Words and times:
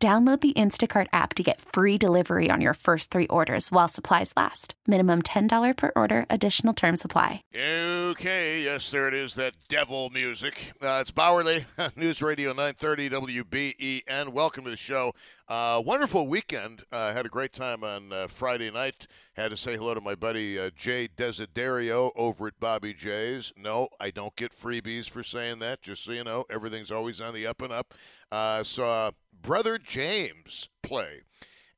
Download 0.00 0.40
the 0.40 0.52
Instacart 0.52 1.08
app 1.12 1.34
to 1.34 1.42
get 1.42 1.60
free 1.60 1.98
delivery 1.98 2.52
on 2.52 2.60
your 2.60 2.74
first 2.74 3.10
three 3.10 3.26
orders 3.26 3.72
while 3.72 3.88
supplies 3.88 4.32
last. 4.36 4.74
Minimum 4.86 5.22
$10 5.22 5.76
per 5.76 5.90
order, 5.96 6.24
additional 6.30 6.72
term 6.72 6.96
supply. 6.96 7.42
Okay, 7.52 8.62
yes, 8.62 8.92
there 8.92 9.08
it 9.08 9.14
is, 9.14 9.34
that 9.34 9.54
devil 9.68 10.08
music. 10.10 10.72
Uh, 10.80 10.98
it's 11.00 11.10
Bauerle, 11.10 11.64
News 11.96 12.22
Radio 12.22 12.50
930 12.50 13.10
WBEN. 13.10 14.28
Welcome 14.28 14.62
to 14.64 14.70
the 14.70 14.76
show. 14.76 15.14
Uh, 15.48 15.82
wonderful 15.84 16.28
weekend. 16.28 16.84
Uh, 16.92 17.12
had 17.12 17.26
a 17.26 17.28
great 17.28 17.52
time 17.52 17.82
on 17.82 18.12
uh, 18.12 18.28
Friday 18.28 18.70
night. 18.70 19.08
Had 19.34 19.50
to 19.50 19.56
say 19.56 19.76
hello 19.76 19.94
to 19.94 20.00
my 20.00 20.14
buddy 20.14 20.60
uh, 20.60 20.70
Jay 20.76 21.08
Desiderio 21.08 22.12
over 22.14 22.46
at 22.46 22.60
Bobby 22.60 22.94
J's. 22.94 23.52
No, 23.56 23.88
I 23.98 24.10
don't 24.10 24.36
get 24.36 24.56
freebies 24.56 25.10
for 25.10 25.24
saying 25.24 25.58
that, 25.58 25.82
just 25.82 26.04
so 26.04 26.12
you 26.12 26.22
know. 26.22 26.44
Everything's 26.48 26.92
always 26.92 27.20
on 27.20 27.34
the 27.34 27.48
up 27.48 27.62
and 27.62 27.72
up. 27.72 27.94
Uh, 28.30 28.62
saw 28.62 29.10
brother 29.42 29.78
James 29.78 30.68
play 30.82 31.22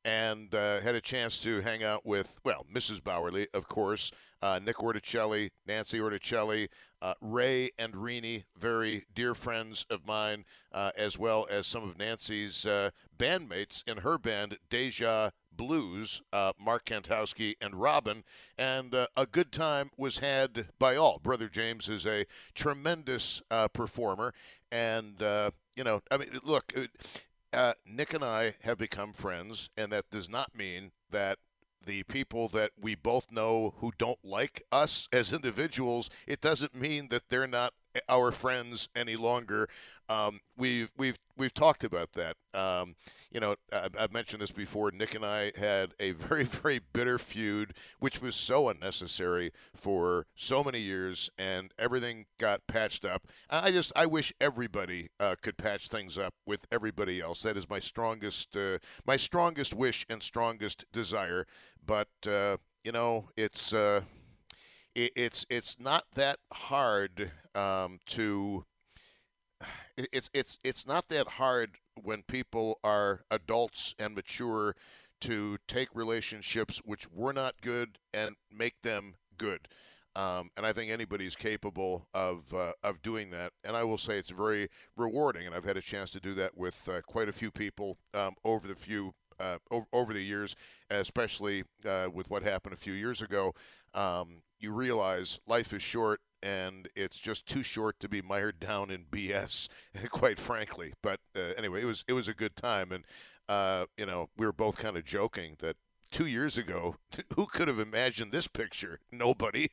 and 0.04 0.54
uh, 0.54 0.80
had 0.80 0.94
a 0.94 1.00
chance 1.00 1.38
to 1.38 1.60
hang 1.60 1.84
out 1.84 2.06
with, 2.06 2.38
well, 2.44 2.64
Mrs. 2.72 3.00
Bauerle, 3.00 3.46
of 3.52 3.68
course, 3.68 4.10
uh, 4.42 4.58
Nick 4.64 4.76
Orticelli, 4.76 5.50
Nancy 5.66 5.98
Orticelli, 5.98 6.68
uh, 7.02 7.14
Ray 7.20 7.70
and 7.78 7.94
Rini, 7.94 8.44
very 8.58 9.04
dear 9.14 9.34
friends 9.34 9.84
of 9.90 10.06
mine, 10.06 10.44
uh, 10.72 10.92
as 10.96 11.18
well 11.18 11.46
as 11.50 11.66
some 11.66 11.84
of 11.84 11.98
Nancy's 11.98 12.64
uh, 12.64 12.90
bandmates 13.18 13.82
in 13.86 13.98
her 13.98 14.16
band, 14.16 14.58
Deja 14.70 15.30
Blues, 15.52 16.22
uh, 16.32 16.52
Mark 16.58 16.86
Kantowski 16.86 17.54
and 17.60 17.74
Robin, 17.74 18.24
and 18.56 18.94
a 18.94 19.26
good 19.30 19.52
time 19.52 19.90
was 19.98 20.18
had 20.18 20.68
by 20.78 20.96
all. 20.96 21.18
Brother 21.18 21.48
James 21.48 21.88
is 21.88 22.06
a 22.06 22.24
tremendous 22.54 23.42
performer, 23.74 24.32
and 24.72 25.16
you 25.76 25.84
know, 25.84 26.00
I 26.10 26.16
mean, 26.16 26.28
look 26.42 26.72
uh, 27.52 27.74
Nick 27.84 28.14
and 28.14 28.24
I 28.24 28.54
have 28.62 28.78
become 28.78 29.12
friends, 29.12 29.70
and 29.76 29.92
that 29.92 30.10
does 30.10 30.28
not 30.28 30.56
mean 30.56 30.92
that 31.10 31.38
the 31.84 32.02
people 32.04 32.48
that 32.48 32.72
we 32.80 32.94
both 32.94 33.32
know 33.32 33.74
who 33.78 33.92
don't 33.96 34.18
like 34.22 34.62
us 34.70 35.08
as 35.12 35.32
individuals, 35.32 36.10
it 36.26 36.40
doesn't 36.40 36.74
mean 36.74 37.08
that 37.08 37.28
they're 37.28 37.46
not 37.46 37.72
our 38.08 38.30
friends 38.30 38.88
any 38.94 39.16
longer. 39.16 39.68
Um, 40.08 40.40
we've 40.56 40.90
we've 40.96 41.18
we've 41.40 41.54
talked 41.54 41.82
about 41.82 42.12
that. 42.12 42.36
Um, 42.54 42.94
you 43.32 43.40
know, 43.40 43.56
I've, 43.72 43.96
I've 43.98 44.12
mentioned 44.12 44.42
this 44.42 44.52
before. 44.52 44.90
Nick 44.90 45.14
and 45.14 45.24
I 45.24 45.52
had 45.56 45.94
a 45.98 46.12
very 46.12 46.44
very 46.44 46.80
bitter 46.92 47.18
feud, 47.18 47.74
which 47.98 48.20
was 48.20 48.36
so 48.36 48.68
unnecessary 48.68 49.52
for 49.74 50.26
so 50.36 50.62
many 50.62 50.80
years, 50.80 51.30
and 51.38 51.72
everything 51.78 52.26
got 52.38 52.66
patched 52.66 53.04
up. 53.04 53.26
I 53.48 53.70
just 53.72 53.92
I 53.96 54.06
wish 54.06 54.32
everybody 54.40 55.08
uh, 55.18 55.36
could 55.40 55.56
patch 55.56 55.88
things 55.88 56.18
up 56.18 56.34
with 56.46 56.66
everybody 56.70 57.20
else. 57.20 57.42
That 57.42 57.56
is 57.56 57.68
my 57.68 57.80
strongest 57.80 58.56
uh, 58.56 58.78
my 59.06 59.16
strongest 59.16 59.74
wish 59.74 60.06
and 60.08 60.22
strongest 60.22 60.84
desire. 60.92 61.46
But 61.84 62.08
uh, 62.28 62.58
you 62.84 62.92
know, 62.92 63.30
it's 63.36 63.72
uh, 63.72 64.02
it, 64.94 65.12
it's 65.16 65.46
it's 65.48 65.78
not 65.80 66.04
that 66.14 66.38
hard 66.52 67.32
um, 67.54 67.98
to. 68.06 68.64
It's 69.96 70.30
it's 70.32 70.58
it's 70.64 70.86
not 70.86 71.08
that 71.08 71.28
hard 71.28 71.76
when 72.02 72.22
people 72.22 72.78
are 72.82 73.20
adults 73.30 73.94
and 73.98 74.14
mature 74.14 74.74
to 75.20 75.58
take 75.68 75.88
relationships 75.94 76.80
which 76.84 77.10
were 77.10 77.32
not 77.32 77.60
good 77.60 77.98
and 78.14 78.36
make 78.50 78.80
them 78.82 79.16
good. 79.36 79.68
Um, 80.16 80.50
and 80.56 80.66
I 80.66 80.72
think 80.72 80.90
anybody's 80.90 81.36
capable 81.36 82.06
of 82.12 82.52
uh, 82.52 82.72
of 82.82 83.02
doing 83.02 83.30
that. 83.30 83.52
And 83.62 83.76
I 83.76 83.84
will 83.84 83.98
say 83.98 84.18
it's 84.18 84.30
very 84.30 84.68
rewarding. 84.96 85.46
And 85.46 85.54
I've 85.54 85.64
had 85.64 85.76
a 85.76 85.82
chance 85.82 86.10
to 86.10 86.20
do 86.20 86.34
that 86.34 86.56
with 86.56 86.88
uh, 86.88 87.00
quite 87.02 87.28
a 87.28 87.32
few 87.32 87.50
people 87.50 87.98
um, 88.14 88.34
over 88.44 88.66
the 88.66 88.74
few 88.74 89.14
uh, 89.38 89.58
over, 89.70 89.86
over, 89.92 90.12
the 90.12 90.22
years, 90.22 90.54
especially 90.90 91.64
uh, 91.88 92.08
with 92.12 92.28
what 92.28 92.42
happened 92.42 92.74
a 92.74 92.76
few 92.76 92.92
years 92.92 93.22
ago. 93.22 93.54
Um, 93.94 94.42
you 94.58 94.72
realize 94.72 95.40
life 95.46 95.72
is 95.72 95.82
short 95.82 96.20
and 96.42 96.88
it's 96.94 97.18
just 97.18 97.46
too 97.46 97.62
short 97.62 98.00
to 98.00 98.08
be 98.08 98.22
mired 98.22 98.60
down 98.60 98.90
in 98.90 99.04
BS, 99.10 99.68
quite 100.10 100.38
frankly. 100.38 100.92
But 101.02 101.20
uh, 101.36 101.54
anyway, 101.56 101.82
it 101.82 101.86
was 101.86 102.04
it 102.08 102.12
was 102.12 102.28
a 102.28 102.34
good 102.34 102.56
time, 102.56 102.92
and 102.92 103.04
uh, 103.48 103.86
you 103.96 104.06
know 104.06 104.28
we 104.36 104.46
were 104.46 104.52
both 104.52 104.76
kind 104.76 104.96
of 104.96 105.04
joking 105.04 105.56
that 105.60 105.76
two 106.10 106.26
years 106.26 106.58
ago, 106.58 106.96
who 107.36 107.46
could 107.46 107.68
have 107.68 107.78
imagined 107.78 108.32
this 108.32 108.48
picture? 108.48 109.00
Nobody. 109.12 109.68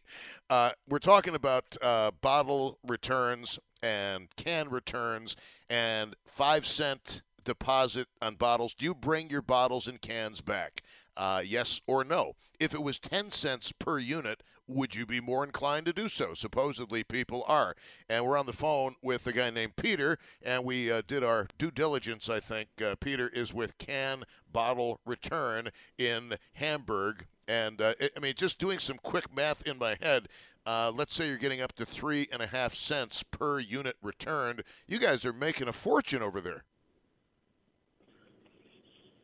Uh, 0.50 0.72
we're 0.88 1.00
talking 1.00 1.36
about 1.36 1.76
uh, 1.82 2.12
bottle 2.22 2.80
returns 2.86 3.60
and 3.82 4.28
can 4.36 4.70
returns 4.70 5.36
and 5.70 6.16
five 6.26 6.66
cent 6.66 7.22
deposit 7.44 8.08
on 8.22 8.36
bottles. 8.36 8.74
Do 8.74 8.86
you 8.86 8.94
bring 8.94 9.30
your 9.30 9.42
bottles 9.42 9.88
and 9.88 10.02
cans 10.02 10.42
back? 10.42 10.82
Uh, 11.16 11.42
yes 11.44 11.82
or 11.88 12.04
no? 12.04 12.34
If 12.60 12.74
it 12.74 12.84
was 12.84 13.00
10 13.00 13.32
cents 13.32 13.72
per 13.72 13.98
unit, 14.00 14.44
would 14.68 14.96
you 14.96 15.06
be 15.06 15.22
more 15.22 15.44
inclined 15.44 15.86
to 15.86 15.94
do 15.94 16.10
so? 16.10 16.34
Supposedly, 16.34 17.04
people 17.04 17.44
are. 17.48 17.76
And 18.10 18.26
we're 18.26 18.38
on 18.38 18.46
the 18.46 18.54
phone 18.54 18.96
with 19.02 19.26
a 19.28 19.32
guy 19.32 19.50
named 19.50 19.76
Peter, 19.76 20.18
and 20.42 20.64
we 20.64 20.92
uh, 20.92 21.02
did 21.08 21.24
our 21.24 21.48
due 21.58 21.72
diligence, 21.72 22.30
I 22.30 22.40
think. 22.40 22.70
Uh, 22.84 22.96
Peter 23.00 23.30
is 23.30 23.54
with 23.54 23.78
Can 23.78 24.24
Bottle 24.52 25.00
Return 25.06 25.70
in 25.98 26.36
Hamburg. 26.54 27.26
And 27.48 27.82
uh, 27.82 27.94
I 28.16 28.20
mean, 28.20 28.34
just 28.36 28.60
doing 28.60 28.80
some 28.80 28.98
quick 29.02 29.34
math 29.34 29.66
in 29.66 29.78
my 29.78 29.98
head, 30.02 30.28
uh, 30.66 30.92
let's 30.94 31.16
say 31.16 31.28
you're 31.28 31.38
getting 31.38 31.62
up 31.62 31.74
to 31.74 31.86
three 31.86 32.28
and 32.32 32.42
a 32.42 32.48
half 32.48 32.76
cents 32.76 33.24
per 33.24 33.60
unit 33.60 33.96
returned. 34.02 34.64
You 34.86 35.00
guys 35.00 35.26
are 35.26 35.32
making 35.32 35.70
a 35.70 35.74
fortune 35.74 36.22
over 36.22 36.42
there. 36.42 36.66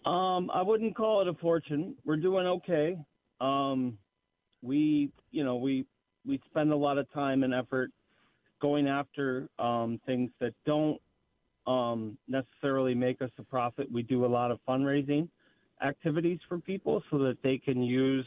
Um, 0.05 0.49
I 0.51 0.61
wouldn't 0.61 0.95
call 0.95 1.21
it 1.21 1.27
a 1.27 1.33
fortune. 1.33 1.95
We're 2.05 2.17
doing 2.17 2.45
okay. 2.45 2.97
Um, 3.39 3.97
we, 4.63 5.11
you 5.31 5.43
know, 5.43 5.57
we 5.57 5.85
we 6.25 6.41
spend 6.49 6.71
a 6.71 6.75
lot 6.75 6.97
of 6.97 7.11
time 7.11 7.43
and 7.43 7.53
effort 7.53 7.91
going 8.61 8.87
after 8.87 9.49
um, 9.59 9.99
things 10.05 10.31
that 10.39 10.53
don't 10.65 10.99
um, 11.67 12.17
necessarily 12.27 12.95
make 12.95 13.21
us 13.21 13.29
a 13.37 13.43
profit. 13.43 13.91
We 13.91 14.03
do 14.03 14.25
a 14.25 14.27
lot 14.27 14.51
of 14.51 14.59
fundraising 14.67 15.27
activities 15.85 16.39
for 16.47 16.59
people 16.59 17.03
so 17.11 17.17
that 17.19 17.37
they 17.43 17.57
can 17.57 17.83
use 17.83 18.25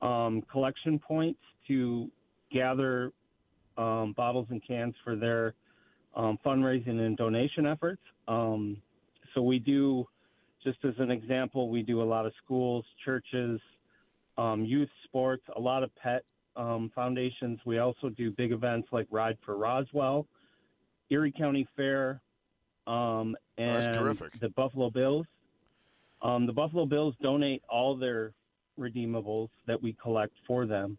um, 0.00 0.42
collection 0.50 0.98
points 0.98 1.40
to 1.68 2.10
gather 2.50 3.12
um, 3.76 4.14
bottles 4.16 4.46
and 4.50 4.66
cans 4.66 4.94
for 5.04 5.14
their 5.14 5.54
um, 6.16 6.38
fundraising 6.44 7.00
and 7.00 7.18
donation 7.18 7.66
efforts. 7.66 8.02
Um, 8.28 8.78
so 9.34 9.42
we 9.42 9.58
do 9.58 10.06
just 10.64 10.78
as 10.84 10.94
an 10.98 11.10
example, 11.10 11.70
we 11.70 11.82
do 11.82 12.02
a 12.02 12.04
lot 12.04 12.26
of 12.26 12.32
schools, 12.42 12.84
churches, 13.04 13.60
um, 14.40 14.64
youth 14.64 14.88
sports, 15.04 15.42
a 15.54 15.60
lot 15.60 15.82
of 15.82 15.94
pet 15.96 16.24
um, 16.56 16.90
foundations. 16.94 17.60
We 17.66 17.78
also 17.78 18.08
do 18.08 18.30
big 18.30 18.52
events 18.52 18.88
like 18.90 19.06
Ride 19.10 19.36
for 19.44 19.56
Roswell, 19.56 20.26
Erie 21.10 21.32
County 21.32 21.68
Fair, 21.76 22.22
um, 22.86 23.36
and 23.58 23.96
oh, 23.96 24.14
the 24.40 24.48
Buffalo 24.56 24.88
Bills. 24.88 25.26
Um, 26.22 26.46
the 26.46 26.52
Buffalo 26.52 26.86
Bills 26.86 27.14
donate 27.22 27.62
all 27.68 27.96
their 27.96 28.32
redeemables 28.78 29.48
that 29.66 29.80
we 29.80 29.94
collect 30.02 30.32
for 30.46 30.64
them. 30.64 30.96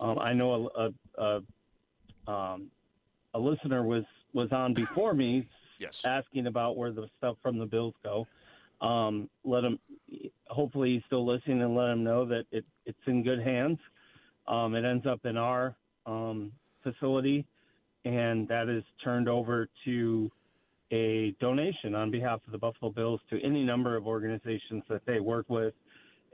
Um, 0.00 0.18
I 0.18 0.32
know 0.32 0.70
a, 0.74 0.90
a, 1.20 1.42
a, 2.26 2.30
um, 2.30 2.70
a 3.34 3.38
listener 3.38 3.84
was 3.84 4.04
was 4.32 4.50
on 4.50 4.74
before 4.74 5.14
me, 5.14 5.46
yes. 5.78 6.02
asking 6.04 6.48
about 6.48 6.76
where 6.76 6.90
the 6.90 7.06
stuff 7.18 7.36
from 7.42 7.58
the 7.58 7.66
Bills 7.66 7.94
go 8.02 8.26
um, 8.82 9.30
let 9.44 9.64
him. 9.64 9.78
Hopefully, 10.48 10.94
he's 10.94 11.02
still 11.06 11.24
listening, 11.24 11.62
and 11.62 11.74
let 11.74 11.90
him 11.90 12.04
know 12.04 12.26
that 12.26 12.44
it, 12.50 12.64
it's 12.86 12.98
in 13.06 13.22
good 13.22 13.40
hands. 13.42 13.78
Um, 14.48 14.74
it 14.74 14.84
ends 14.84 15.06
up 15.06 15.24
in 15.24 15.36
our 15.36 15.76
um, 16.06 16.52
facility, 16.82 17.46
and 18.04 18.48
that 18.48 18.68
is 18.68 18.82
turned 19.02 19.28
over 19.28 19.68
to 19.84 20.30
a 20.90 21.34
donation 21.40 21.94
on 21.94 22.10
behalf 22.10 22.40
of 22.46 22.52
the 22.52 22.58
Buffalo 22.58 22.90
Bills 22.90 23.20
to 23.30 23.40
any 23.42 23.64
number 23.64 23.96
of 23.96 24.06
organizations 24.06 24.82
that 24.88 25.00
they 25.06 25.20
work 25.20 25.46
with. 25.48 25.74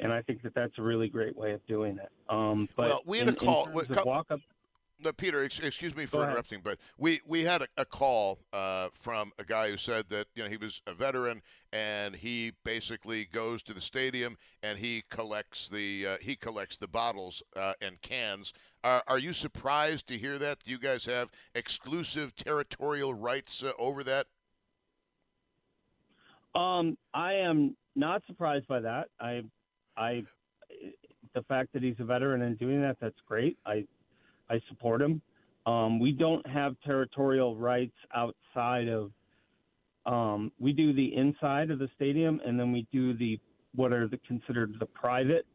And 0.01 0.13
I 0.13 0.23
think 0.23 0.43
that 0.43 0.55
that's 0.55 0.73
a 0.79 0.83
really 0.83 1.09
great 1.09 1.37
way 1.37 1.53
of 1.53 1.65
doing 1.67 1.99
it. 1.99 2.11
Um, 2.29 2.69
but 2.77 2.89
well, 2.89 3.03
we 3.05 3.19
had 3.19 3.29
in, 3.29 3.35
a 3.35 3.37
call. 3.37 3.69
walk 4.05 4.31
up. 4.31 4.41
No, 5.01 5.13
Peter, 5.13 5.45
ex- 5.45 5.61
excuse 5.61 5.95
me 5.95 6.07
for 6.07 6.25
interrupting, 6.25 6.61
but 6.63 6.79
we, 6.97 7.21
we 7.25 7.43
had 7.43 7.63
a, 7.63 7.69
a 7.77 7.85
call 7.85 8.41
uh, 8.53 8.89
from 9.01 9.31
a 9.39 9.45
guy 9.45 9.71
who 9.71 9.77
said 9.77 10.07
that 10.09 10.27
you 10.35 10.43
know 10.43 10.49
he 10.49 10.57
was 10.57 10.83
a 10.89 10.93
veteran 10.93 11.41
and 11.73 12.17
he 12.17 12.53
basically 12.65 13.25
goes 13.25 13.63
to 13.63 13.73
the 13.73 13.81
stadium 13.81 14.37
and 14.61 14.79
he 14.79 15.05
collects 15.09 15.69
the 15.69 16.07
uh, 16.07 16.17
he 16.21 16.35
collects 16.35 16.77
the 16.77 16.89
bottles 16.89 17.45
uh, 17.55 17.75
and 17.81 18.01
cans. 18.01 18.53
Are, 18.83 19.05
are 19.07 19.19
you 19.19 19.33
surprised 19.33 20.09
to 20.09 20.19
hear 20.19 20.37
that? 20.39 20.65
Do 20.65 20.71
you 20.73 20.79
guys 20.79 21.05
have 21.07 21.31
exclusive 21.55 22.35
territorial 22.35 23.15
rights 23.15 23.63
uh, 23.63 23.73
over 23.79 24.03
that? 24.03 24.27
Um, 26.55 26.99
I 27.15 27.35
am 27.35 27.77
not 27.95 28.23
surprised 28.27 28.67
by 28.67 28.81
that. 28.81 29.09
I, 29.21 29.43
I, 29.97 30.25
the 31.35 31.43
fact 31.43 31.73
that 31.73 31.83
he's 31.83 31.97
a 32.01 32.05
veteran 32.05 32.43
and 32.43 32.59
doing 32.59 32.81
that, 32.83 32.97
that's 33.01 33.21
great. 33.27 33.59
I, 33.65 33.85
I 34.51 34.61
support 34.69 35.03
him. 35.03 35.21
Um, 35.67 35.99
we 35.99 36.13
don't 36.13 36.47
have 36.47 36.77
territorial 36.85 37.57
rights 37.57 37.97
outside 38.15 38.89
of. 38.89 39.11
Um, 40.07 40.53
we 40.59 40.73
do 40.73 40.93
the 40.95 41.15
inside 41.15 41.71
of 41.71 41.79
the 41.79 41.89
stadium, 41.95 42.41
and 42.45 42.59
then 42.59 42.73
we 42.73 42.87
do 42.93 43.15
the 43.15 43.39
what 43.75 43.93
are 43.93 44.09
the 44.09 44.19
considered 44.27 44.75
the 44.81 44.87
private 44.87 45.47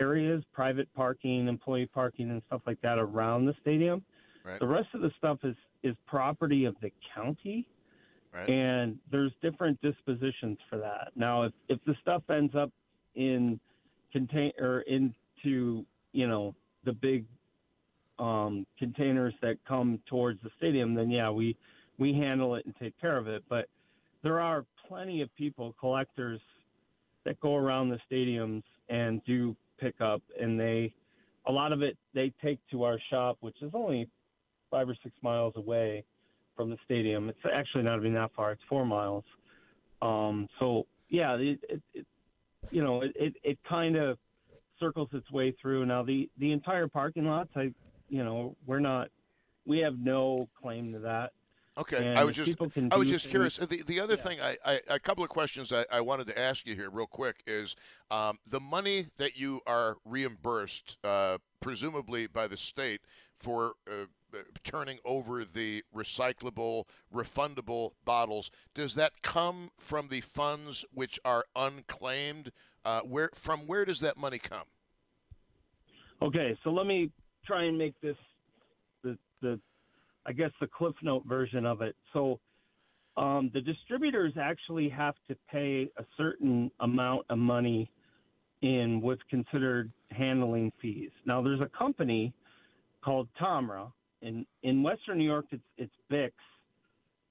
areas, 0.00 0.42
private 0.52 0.92
parking, 0.94 1.46
employee 1.46 1.86
parking, 1.86 2.30
and 2.30 2.42
stuff 2.48 2.62
like 2.66 2.80
that 2.82 2.98
around 2.98 3.46
the 3.46 3.54
stadium. 3.60 4.02
Right. 4.44 4.58
The 4.58 4.66
rest 4.66 4.88
of 4.94 5.00
the 5.00 5.12
stuff 5.18 5.38
is 5.44 5.54
is 5.82 5.94
property 6.06 6.64
of 6.64 6.74
the 6.82 6.90
county 7.14 7.68
Right. 8.34 8.48
and 8.48 8.98
there's 9.12 9.30
different 9.42 9.80
dispositions 9.80 10.58
for 10.68 10.76
that. 10.78 11.12
Now, 11.14 11.44
if 11.44 11.52
if 11.68 11.78
the 11.86 11.94
stuff 12.02 12.22
ends 12.28 12.54
up 12.56 12.70
in 13.14 13.60
contain 14.12 14.50
or 14.58 14.80
into 14.80 15.84
you 16.12 16.26
know 16.26 16.54
the 16.84 16.92
big 16.92 17.26
um, 18.18 18.66
containers 18.78 19.34
that 19.42 19.56
come 19.66 20.00
towards 20.06 20.40
the 20.42 20.50
stadium, 20.56 20.94
then 20.94 21.10
yeah, 21.10 21.30
we 21.30 21.56
we 21.98 22.12
handle 22.12 22.54
it 22.56 22.66
and 22.66 22.74
take 22.76 22.98
care 23.00 23.16
of 23.16 23.28
it. 23.28 23.42
But 23.48 23.66
there 24.22 24.40
are 24.40 24.64
plenty 24.88 25.20
of 25.20 25.34
people, 25.36 25.74
collectors, 25.78 26.40
that 27.24 27.40
go 27.40 27.56
around 27.56 27.88
the 27.88 27.98
stadiums 28.10 28.62
and 28.88 29.24
do 29.24 29.56
pick 29.78 30.00
up, 30.00 30.22
and 30.40 30.58
they 30.58 30.92
a 31.46 31.52
lot 31.52 31.72
of 31.72 31.82
it 31.82 31.96
they 32.14 32.32
take 32.42 32.58
to 32.70 32.84
our 32.84 32.98
shop, 33.10 33.36
which 33.40 33.56
is 33.62 33.70
only 33.74 34.08
five 34.70 34.88
or 34.88 34.96
six 35.02 35.14
miles 35.22 35.54
away 35.56 36.04
from 36.56 36.70
the 36.70 36.76
stadium. 36.84 37.28
It's 37.28 37.38
actually 37.52 37.84
not 37.84 37.98
even 37.98 38.14
that 38.14 38.30
far. 38.34 38.52
It's 38.52 38.62
four 38.68 38.86
miles. 38.86 39.24
Um, 40.02 40.48
so 40.58 40.86
yeah, 41.08 41.36
it, 41.36 41.58
it, 41.68 41.82
it 41.92 42.06
you 42.70 42.82
know 42.82 43.02
it 43.02 43.12
it, 43.14 43.34
it 43.42 43.58
kind 43.68 43.96
of 43.96 44.18
circles 44.80 45.08
its 45.12 45.30
way 45.30 45.54
through. 45.60 45.86
Now 45.86 46.02
the 46.02 46.28
the 46.38 46.52
entire 46.52 46.88
parking 46.88 47.24
lots, 47.26 47.50
I 47.56 47.72
you 48.14 48.22
know 48.22 48.54
we're 48.64 48.78
not 48.78 49.08
we 49.66 49.78
have 49.80 49.98
no 49.98 50.48
claim 50.62 50.92
to 50.92 51.00
that. 51.00 51.32
Okay, 51.76 52.06
And 52.10 52.16
I 52.16 52.22
was 52.22 52.36
just 52.36 52.52
I 52.92 52.96
was 52.96 53.08
just 53.08 53.24
things- 53.24 53.32
curious. 53.32 53.56
The 53.56 53.82
the 53.82 53.98
other 53.98 54.14
Yeah. 54.14 54.22
thing, 54.22 54.40
I, 54.40 54.56
I 54.64 54.80
a 54.88 55.00
couple 55.00 55.24
of 55.24 55.30
questions 55.30 55.72
I, 55.72 55.84
I 55.90 56.00
wanted 56.02 56.28
to 56.28 56.38
ask 56.38 56.64
you 56.64 56.76
here, 56.76 56.88
real 56.88 57.08
quick, 57.08 57.42
is 57.48 57.74
um, 58.12 58.38
the 58.46 58.60
money 58.60 59.06
that 59.16 59.36
you 59.36 59.60
are 59.66 59.96
reimbursed, 60.04 60.96
uh, 61.02 61.38
presumably 61.60 62.28
by 62.28 62.46
the 62.46 62.56
state, 62.56 63.00
for 63.36 63.72
uh, 63.90 64.06
turning 64.62 65.00
over 65.04 65.44
the 65.44 65.82
recyclable, 65.92 66.84
refundable 67.12 67.90
bottles. 68.04 68.52
Does 68.74 68.94
that 68.94 69.22
come 69.22 69.70
from 69.76 70.06
the 70.06 70.20
funds 70.20 70.84
which 70.92 71.18
are 71.24 71.44
unclaimed? 71.56 72.52
Uh, 72.84 73.00
where 73.00 73.30
from 73.34 73.60
where 73.66 73.84
does 73.84 73.98
that 73.98 74.16
money 74.16 74.38
come? 74.38 74.68
Okay, 76.22 76.56
so 76.62 76.70
let 76.70 76.86
me 76.86 77.10
try 77.46 77.64
and 77.64 77.78
make 77.78 77.94
this 78.00 78.16
the 79.02 79.16
the 79.42 79.58
I 80.26 80.32
guess 80.32 80.50
the 80.60 80.66
Cliff 80.66 80.94
Note 81.02 81.24
version 81.26 81.66
of 81.66 81.82
it. 81.82 81.94
So 82.12 82.40
um, 83.16 83.50
the 83.52 83.60
distributors 83.60 84.32
actually 84.40 84.88
have 84.88 85.14
to 85.28 85.36
pay 85.50 85.88
a 85.98 86.04
certain 86.16 86.70
amount 86.80 87.26
of 87.28 87.38
money 87.38 87.90
in 88.62 89.00
what's 89.00 89.22
considered 89.28 89.92
handling 90.10 90.72
fees. 90.80 91.10
Now 91.26 91.42
there's 91.42 91.60
a 91.60 91.70
company 91.76 92.32
called 93.04 93.28
Tomra 93.40 93.92
in 94.22 94.46
in 94.62 94.82
Western 94.82 95.18
New 95.18 95.24
York. 95.24 95.46
It's 95.50 95.62
it's 95.76 95.92
Bix 96.10 96.32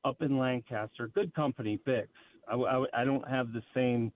up 0.06 0.22
in 0.22 0.38
Lancaster. 0.38 1.10
Good 1.14 1.34
company, 1.34 1.80
Bix. 1.88 2.08
I, 2.48 2.56
I, 2.56 3.02
I 3.02 3.06
don't 3.06 3.28
have 3.28 3.54
the 3.54 3.64
same 3.74 4.12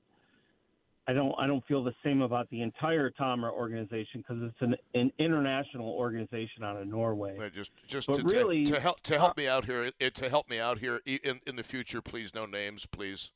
I 1.07 1.13
don't 1.13 1.33
I 1.39 1.47
don't 1.47 1.65
feel 1.65 1.83
the 1.83 1.93
same 2.03 2.21
about 2.21 2.49
the 2.49 2.61
entire 2.61 3.09
Tomra 3.09 3.51
organization 3.51 4.23
because 4.27 4.43
it's 4.43 4.61
an, 4.61 4.75
an 4.93 5.11
international 5.19 5.89
organization 5.89 6.63
out 6.63 6.75
of 6.75 6.87
Norway. 6.87 7.37
Uh, 7.39 7.49
Just, 7.49 7.71
just 7.87 8.07
But 8.07 8.17
to, 8.17 8.23
really, 8.23 8.65
to, 8.65 8.73
to 8.73 8.79
help 8.79 9.01
to 9.03 9.17
help 9.17 9.37
me 9.37 9.47
out 9.47 9.65
here, 9.65 9.91
it, 9.99 10.15
to 10.15 10.29
help 10.29 10.49
me 10.49 10.59
out 10.59 10.79
here 10.79 11.01
in 11.05 11.39
in 11.47 11.55
the 11.55 11.63
future, 11.63 12.01
please, 12.01 12.35
no 12.35 12.45
names, 12.45 12.85
please. 12.85 13.31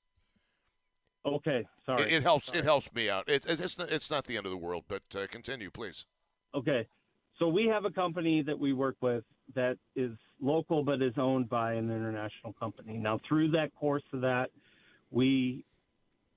Okay, 1.26 1.66
sorry. 1.86 2.04
It, 2.04 2.12
it 2.14 2.24
helps. 2.24 2.48
Sorry. 2.48 2.60
It 2.60 2.66
helps 2.66 2.94
me 2.94 3.10
out. 3.10 3.30
It, 3.30 3.46
it's 3.48 3.62
it's 3.62 3.78
not, 3.78 3.90
it's 3.90 4.12
not 4.12 4.26
the 4.26 4.36
end 4.36 4.46
of 4.46 4.52
the 4.52 4.58
world, 4.58 4.84
but 4.90 5.04
uh, 5.16 5.28
continue, 5.28 5.72
please. 5.72 6.06
Okay, 6.54 6.86
so 7.40 7.48
we 7.48 7.68
have 7.68 7.86
a 7.86 7.92
company 7.92 8.42
that 8.42 8.60
we 8.60 8.74
work 8.74 8.98
with 9.02 9.24
that 9.56 9.78
is 9.96 10.12
local 10.42 10.84
but 10.84 11.02
is 11.02 11.14
owned 11.18 11.48
by 11.48 11.74
an 11.74 11.90
international 11.90 12.54
company. 12.54 12.98
Now, 12.98 13.20
through 13.28 13.52
that 13.52 13.74
course 13.76 14.04
of 14.12 14.22
that, 14.22 14.50
we, 15.12 15.64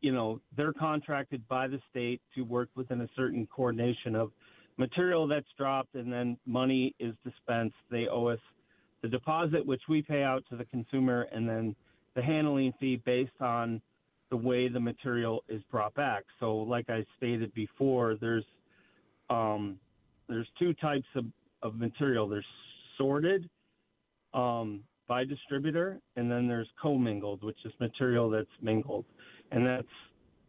you 0.05 0.13
know, 0.13 0.39
they're 0.55 0.75
contracted 0.75 1.49
by 1.49 1.67
the 1.67 1.81
state 1.91 2.21
to 2.35 2.43
work 2.43 2.69
within 2.77 3.01
a 3.01 3.09
certain 3.17 3.47
coordination 3.47 4.15
of 4.15 4.33
material 4.77 5.27
that's 5.27 5.47
dropped 5.57 5.95
and 5.95 6.13
then 6.13 6.37
money 6.45 6.95
is 7.01 7.15
dispensed. 7.25 7.77
They 7.91 8.07
owe 8.07 8.27
us 8.27 8.39
the 9.01 9.09
deposit, 9.09 9.65
which 9.65 9.81
we 9.89 10.03
pay 10.03 10.23
out 10.23 10.45
to 10.51 10.57
the 10.57 10.67
consumer, 10.67 11.27
and 11.33 11.49
then 11.49 11.75
the 12.15 12.21
handling 12.21 12.75
fee 12.79 13.01
based 13.07 13.41
on 13.41 13.81
the 14.29 14.37
way 14.37 14.69
the 14.69 14.79
material 14.79 15.43
is 15.49 15.63
brought 15.71 15.95
back. 15.95 16.25
So, 16.39 16.55
like 16.55 16.91
I 16.91 17.07
stated 17.17 17.55
before, 17.55 18.17
there's 18.21 18.45
um, 19.31 19.79
there's 20.29 20.49
two 20.59 20.75
types 20.75 21.07
of, 21.17 21.25
of 21.63 21.77
material. 21.77 22.29
There's 22.29 22.45
sorted 22.99 23.49
um, 24.35 24.81
by 25.09 25.25
distributor, 25.25 25.99
and 26.17 26.31
then 26.31 26.47
there's 26.47 26.69
commingled, 26.81 27.43
which 27.43 27.59
is 27.65 27.73
material 27.81 28.29
that's 28.29 28.47
mingled, 28.61 29.07
and 29.55 29.65
that's 29.65 29.87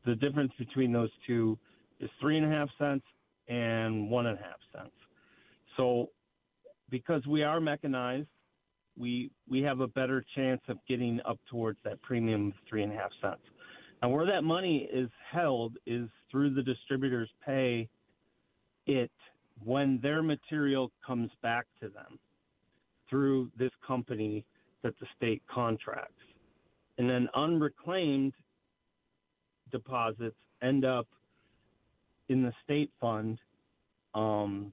the 0.05 0.15
difference 0.15 0.51
between 0.57 0.91
those 0.91 1.11
two 1.27 1.57
is 1.99 2.09
three 2.19 2.37
and 2.37 2.45
a 2.45 2.49
half 2.49 2.69
cents 2.79 3.05
and 3.47 4.09
one 4.09 4.25
and 4.25 4.37
a 4.37 4.41
half 4.41 4.59
cents. 4.73 4.95
So, 5.77 6.09
because 6.89 7.25
we 7.27 7.43
are 7.43 7.59
mechanized, 7.59 8.27
we 8.97 9.29
we 9.47 9.61
have 9.61 9.79
a 9.79 9.87
better 9.87 10.25
chance 10.35 10.61
of 10.67 10.77
getting 10.89 11.19
up 11.23 11.39
towards 11.49 11.77
that 11.83 12.01
premium 12.01 12.47
of 12.47 12.53
three 12.67 12.81
and 12.81 12.91
a 12.91 12.95
half 12.95 13.11
cents. 13.21 13.41
And 14.01 14.11
where 14.11 14.25
that 14.25 14.43
money 14.43 14.89
is 14.91 15.09
held 15.31 15.77
is 15.85 16.09
through 16.31 16.55
the 16.55 16.63
distributors 16.63 17.29
pay 17.45 17.87
it 18.87 19.11
when 19.63 19.99
their 20.01 20.23
material 20.23 20.91
comes 21.05 21.29
back 21.41 21.65
to 21.81 21.89
them 21.89 22.19
through 23.09 23.51
this 23.57 23.71
company 23.85 24.45
that 24.83 24.93
the 24.99 25.05
state 25.15 25.43
contracts. 25.53 26.13
And 26.97 27.09
then 27.09 27.27
unreclaimed 27.35 28.33
deposits 29.77 30.35
end 30.61 30.85
up 30.85 31.07
in 32.29 32.41
the 32.43 32.53
state 32.63 32.91
fund. 33.01 33.37
Um, 34.13 34.71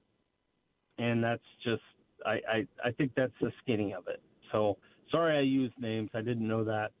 and 0.97 1.23
that's 1.23 1.49
just, 1.63 1.81
I, 2.25 2.39
I, 2.55 2.67
I 2.85 2.91
think 2.97 3.11
that's 3.15 3.33
the 3.41 3.51
skinny 3.61 3.93
of 3.93 4.07
it. 4.07 4.21
So 4.51 4.77
sorry 5.11 5.37
I 5.37 5.41
used 5.41 5.73
names. 5.79 6.09
I 6.13 6.21
didn't 6.21 6.47
know 6.47 6.63
that. 6.63 6.91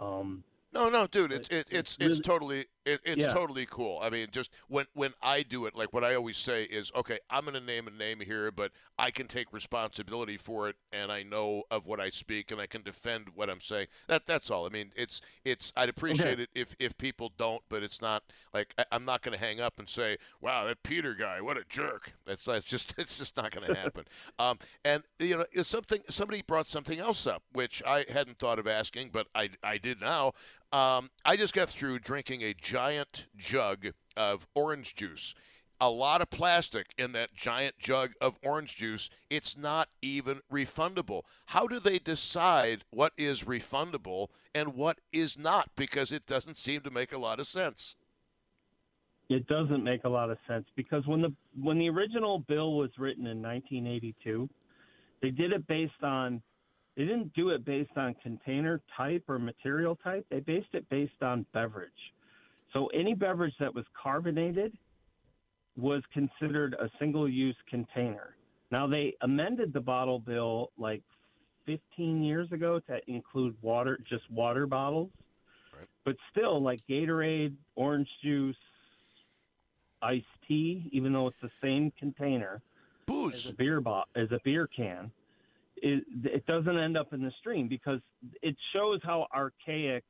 Um, 0.00 0.42
No, 0.72 0.88
no, 0.88 1.06
dude, 1.06 1.32
it's, 1.32 1.48
it, 1.48 1.66
it's, 1.70 1.96
it's, 2.00 2.18
it's 2.18 2.20
totally 2.20 2.66
it, 2.86 3.00
it's 3.04 3.18
Yeah. 3.20 3.34
totally 3.34 3.66
cool. 3.66 4.00
I 4.02 4.08
mean, 4.10 4.28
just 4.32 4.50
when 4.68 4.86
when 4.94 5.12
I 5.22 5.42
do 5.42 5.66
it, 5.66 5.74
like 5.76 5.92
what 5.92 6.04
I 6.04 6.14
always 6.14 6.38
say 6.38 6.64
is, 6.64 6.90
okay, 6.94 7.18
I'm 7.30 7.42
going 7.44 7.54
to 7.54 7.60
name 7.60 7.86
a 7.86 7.90
name 7.90 8.20
here, 8.20 8.50
but 8.50 8.72
I 8.98 9.10
can 9.10 9.26
take 9.28 9.52
responsibility 9.52 10.38
for 10.38 10.68
it, 10.68 10.76
and 10.92 11.12
I 11.12 11.22
know 11.22 11.64
of 11.70 11.86
what 11.86 12.00
I 12.00 12.08
speak, 12.10 12.50
and 12.50 12.60
I 12.60 12.66
can 12.66 12.82
defend 12.82 13.28
what 13.34 13.50
I'm 13.50 13.60
saying. 13.60 13.88
That 14.08 14.26
that's 14.26 14.50
all. 14.50 14.66
I 14.66 14.70
mean, 14.70 14.92
it's 14.96 15.20
it's 15.44 15.72
I'd 15.76 15.88
appreciate 15.90 16.40
it 16.40 16.50
if 16.54 16.74
if 16.78 16.96
people 16.96 17.32
don't, 17.36 17.62
but 17.68 17.82
it's 17.82 18.00
not 18.00 18.22
like 18.54 18.74
I, 18.78 18.84
I'm 18.92 19.04
not 19.04 19.22
going 19.22 19.36
to 19.38 19.44
hang 19.44 19.60
up 19.60 19.78
and 19.78 19.88
say, 19.88 20.16
wow, 20.40 20.64
that 20.66 20.82
Peter 20.82 21.14
guy, 21.14 21.40
what 21.40 21.56
a 21.58 21.64
jerk. 21.68 22.14
That's 22.26 22.44
that's 22.44 22.66
just 22.66 22.94
it's 22.98 23.18
just 23.18 23.36
not 23.36 23.50
going 23.50 23.66
to 23.66 23.76
happen. 23.78 24.04
um, 24.38 24.58
and 24.84 25.02
you 25.18 25.36
know, 25.38 25.44
something 25.62 26.02
somebody 26.08 26.42
brought 26.42 26.68
something 26.68 26.98
else 26.98 27.26
up, 27.26 27.42
which 27.52 27.82
I 27.86 28.04
hadn't 28.08 28.38
thought 28.38 28.58
of 28.58 28.66
asking, 28.66 29.10
but 29.12 29.26
I 29.34 29.50
I 29.62 29.78
did 29.78 30.00
now. 30.00 30.32
Um, 30.72 31.10
I 31.24 31.36
just 31.36 31.54
got 31.54 31.68
through 31.68 32.00
drinking 32.00 32.42
a 32.42 32.54
giant 32.54 33.26
jug 33.36 33.88
of 34.16 34.46
orange 34.54 34.94
juice. 34.94 35.34
A 35.78 35.90
lot 35.90 36.22
of 36.22 36.30
plastic 36.30 36.86
in 36.96 37.12
that 37.12 37.34
giant 37.34 37.78
jug 37.78 38.12
of 38.20 38.38
orange 38.42 38.76
juice. 38.76 39.10
It's 39.28 39.56
not 39.56 39.88
even 40.00 40.40
refundable. 40.50 41.22
How 41.46 41.66
do 41.66 41.78
they 41.78 41.98
decide 41.98 42.84
what 42.90 43.12
is 43.18 43.44
refundable 43.44 44.28
and 44.54 44.74
what 44.74 45.00
is 45.12 45.38
not? 45.38 45.70
Because 45.76 46.12
it 46.12 46.26
doesn't 46.26 46.56
seem 46.56 46.80
to 46.80 46.90
make 46.90 47.12
a 47.12 47.18
lot 47.18 47.40
of 47.40 47.46
sense. 47.46 47.94
It 49.28 49.46
doesn't 49.48 49.84
make 49.84 50.04
a 50.04 50.08
lot 50.08 50.30
of 50.30 50.38
sense 50.46 50.66
because 50.76 51.06
when 51.06 51.20
the 51.20 51.34
when 51.60 51.78
the 51.78 51.88
original 51.90 52.38
bill 52.38 52.76
was 52.76 52.90
written 52.96 53.26
in 53.26 53.42
1982, 53.42 54.48
They 55.20 55.30
did 55.30 55.52
it 55.52 55.66
based 55.66 56.02
on 56.02 56.40
they 56.96 57.04
didn't 57.04 57.32
do 57.34 57.50
it 57.50 57.64
based 57.64 57.96
on 57.96 58.14
container 58.22 58.80
type 58.96 59.24
or 59.28 59.38
material 59.38 59.96
type. 59.96 60.24
They 60.30 60.40
based 60.40 60.68
it 60.72 60.88
based 60.88 61.22
on 61.22 61.44
beverage. 61.52 61.90
So 62.72 62.86
any 62.88 63.14
beverage 63.14 63.54
that 63.60 63.74
was 63.74 63.84
carbonated 64.00 64.72
was 65.76 66.02
considered 66.12 66.74
a 66.74 66.88
single 66.98 67.28
use 67.28 67.56
container. 67.68 68.34
Now 68.70 68.86
they 68.86 69.14
amended 69.20 69.72
the 69.72 69.80
bottle 69.80 70.18
bill 70.18 70.72
like 70.78 71.02
15 71.66 72.22
years 72.22 72.50
ago 72.50 72.80
to 72.88 72.98
include 73.08 73.54
water, 73.60 73.98
just 74.08 74.28
water 74.30 74.66
bottles. 74.66 75.10
Right. 75.76 75.86
But 76.04 76.16
still, 76.30 76.62
like 76.62 76.80
Gatorade, 76.88 77.54
orange 77.74 78.08
juice, 78.22 78.56
iced 80.00 80.24
tea, 80.48 80.88
even 80.92 81.12
though 81.12 81.26
it's 81.26 81.36
the 81.42 81.50
same 81.62 81.92
container 81.98 82.62
as 83.34 83.46
a 83.46 83.52
beer 83.52 83.80
bo- 83.80 84.04
as 84.14 84.30
a 84.32 84.40
beer 84.44 84.68
can, 84.74 85.10
it, 85.76 86.04
it 86.24 86.46
doesn't 86.46 86.76
end 86.78 86.96
up 86.96 87.12
in 87.12 87.22
the 87.22 87.32
stream 87.38 87.68
because 87.68 88.00
it 88.42 88.56
shows 88.72 89.00
how 89.02 89.26
archaic 89.34 90.04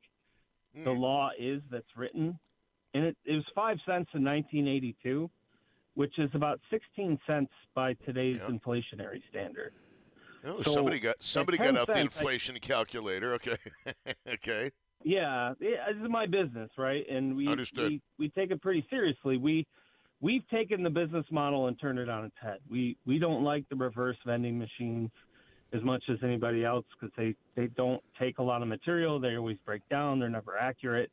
the 0.73 0.91
Mm. 0.91 0.99
law 0.99 1.29
is 1.39 1.61
that's 1.71 1.95
written. 1.95 2.37
And 2.93 3.05
it, 3.05 3.17
it 3.25 3.33
was 3.33 3.45
five 3.55 3.77
cents 3.85 4.09
in 4.13 4.23
1982, 4.23 5.29
which 5.95 6.17
is 6.19 6.29
about 6.33 6.59
16 6.69 7.19
cents 7.25 7.51
by 7.73 7.93
today's 8.05 8.39
Yeah. 8.41 8.49
inflationary 8.55 9.21
standard. 9.29 9.73
Oh, 10.45 10.61
So, 10.63 10.71
somebody 10.73 10.99
got 10.99 11.15
somebody 11.21 11.57
got 11.57 11.65
10 11.65 11.77
out 11.77 11.87
the 11.87 11.93
cents, 11.93 12.15
I- 12.15 12.19
inflation 12.19 12.59
calculator. 12.59 13.33
Okay, 13.33 13.55
okay. 14.27 14.71
Yeah, 15.03 15.53
yeah, 15.59 15.87
this 15.91 15.97
is 16.03 16.09
my 16.09 16.25
business, 16.27 16.69
right? 16.77 17.05
And 17.09 17.35
we 17.35 17.47
Understood. 17.47 17.89
we 17.89 18.01
we 18.19 18.29
take 18.29 18.51
it 18.51 18.61
pretty 18.61 18.85
seriously. 18.89 19.37
We 19.37 19.65
we've 20.21 20.47
taken 20.49 20.83
the 20.83 20.89
business 20.89 21.25
model 21.31 21.67
and 21.67 21.79
turned 21.79 21.97
it 21.99 22.07
on 22.09 22.25
its 22.25 22.35
head. 22.39 22.59
We 22.69 22.97
we 23.05 23.17
don't 23.19 23.43
like 23.43 23.67
the 23.69 23.75
reverse 23.75 24.17
vending 24.25 24.57
machines 24.59 25.09
as 25.73 25.83
much 25.83 26.03
as 26.09 26.17
anybody 26.23 26.63
else 26.63 26.85
because 26.99 27.13
they 27.17 27.35
they 27.55 27.67
don't 27.75 28.01
take 28.19 28.39
a 28.39 28.43
lot 28.43 28.61
of 28.61 28.67
material. 28.67 29.19
They 29.19 29.35
always 29.35 29.57
break 29.65 29.87
down. 29.89 30.19
They're 30.19 30.29
never 30.29 30.57
accurate. 30.57 31.11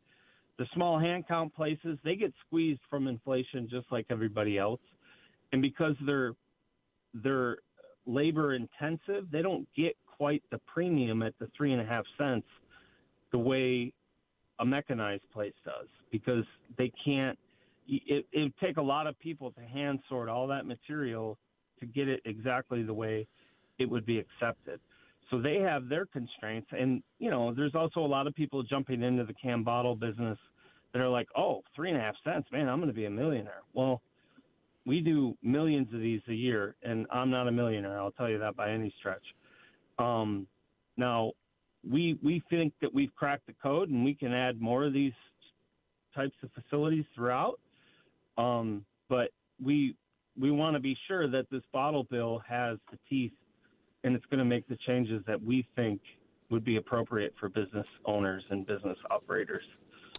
The 0.59 0.67
small 0.75 0.99
hand 0.99 1.25
count 1.27 1.55
places 1.55 1.99
they 2.05 2.17
get 2.17 2.33
squeezed 2.47 2.81
from 2.89 3.09
inflation 3.09 3.69
just 3.69 3.87
like 3.91 4.07
everybody 4.11 4.59
else, 4.59 4.81
and 5.53 5.61
because 5.61 5.97
they're 6.07 6.33
they're 7.15 7.59
labor 8.07 8.55
intensive, 8.55 9.31
they 9.33 9.43
don't 9.43 9.67
get 9.77 9.97
quite 10.17 10.43
the 10.51 10.59
premium 10.73 11.23
at 11.23 11.35
the 11.39 11.49
three 11.57 11.73
and 11.73 11.81
a 11.81 11.85
half 11.85 12.05
cents 12.19 12.47
the 13.33 13.39
way 13.39 13.93
a 14.61 14.65
mechanized 14.65 15.25
place 15.33 15.55
does 15.65 15.89
because 16.13 16.45
they 16.79 16.93
can't 17.05 17.39
it 17.89 18.25
it 18.33 18.43
would 18.43 18.57
take 18.59 18.77
a 18.77 18.83
lot 18.83 19.07
of 19.07 19.19
people 19.19 19.51
to 19.51 19.61
hand 19.61 19.99
sort 20.09 20.29
all 20.29 20.47
that 20.47 20.67
material 20.67 21.37
to 21.81 21.87
get 21.87 22.09
it 22.09 22.21
exactly 22.25 22.83
the 22.83 22.95
way 22.95 23.27
it 23.79 23.89
would 23.89 24.07
be 24.07 24.19
accepted. 24.19 24.81
So 25.31 25.41
they 25.41 25.57
have 25.57 25.89
their 25.89 26.07
constraints 26.07 26.69
and 26.73 27.03
you 27.19 27.31
know, 27.31 27.55
there's 27.55 27.75
also 27.75 28.01
a 28.01 28.07
lot 28.07 28.27
of 28.27 28.35
people 28.35 28.63
jumping 28.63 29.03
into 29.03 29.25
the 29.25 29.35
can 29.35 29.63
bottle 29.63 29.97
business 29.97 30.39
that 30.93 31.01
are 31.01 31.09
like, 31.09 31.29
Oh, 31.37 31.63
three 31.75 31.91
and 31.91 31.99
a 31.99 32.01
half 32.01 32.15
cents, 32.25 32.49
man, 32.53 32.69
I'm 32.69 32.81
gonna 32.81 32.93
be 32.93 33.07
a 33.07 33.11
millionaire. 33.11 33.63
Well, 33.73 34.03
we 34.87 35.01
do 35.01 35.37
millions 35.43 35.89
of 35.95 36.01
these 36.01 36.21
a 36.29 36.35
year 36.35 36.77
and 36.83 37.07
I'm 37.11 37.31
not 37.31 37.49
a 37.49 37.53
millionaire, 37.53 37.99
I'll 37.99 38.13
tell 38.13 38.29
you 38.29 38.39
that 38.39 38.57
by 38.57 38.71
any 38.71 38.95
stretch. 38.99 39.25
Um 39.99 40.47
now 40.97 41.33
we 41.91 42.19
we 42.23 42.43
think 42.51 42.73
that 42.81 42.93
we've 42.93 43.15
cracked 43.15 43.47
the 43.47 43.55
code 43.63 43.91
and 43.91 44.05
we 44.05 44.15
can 44.15 44.33
add 44.33 44.61
more 44.61 44.85
of 44.85 44.93
these 44.93 45.13
types 46.15 46.37
of 46.43 46.51
facilities 46.53 47.05
throughout. 47.15 47.59
Um, 48.39 48.85
but 49.09 49.31
we 49.63 49.97
we 50.41 50.51
want 50.51 50.75
to 50.75 50.81
be 50.81 50.97
sure 51.07 51.29
that 51.31 51.47
this 51.51 51.63
bottle 51.73 52.05
bill 52.05 52.43
has 52.49 52.79
the 52.91 52.99
teeth 53.09 53.33
and 54.05 54.15
it's 54.15 54.25
going 54.27 54.39
to 54.39 54.45
make 54.45 54.69
the 54.69 54.79
changes 54.87 55.23
that 55.27 55.43
we 55.43 55.67
think 55.75 56.01
would 56.51 56.65
be 56.65 56.77
appropriate 56.77 57.35
for 57.41 57.49
business 57.49 57.87
owners 58.05 58.45
and 58.51 58.67
business 58.67 58.99
operators. 59.11 59.65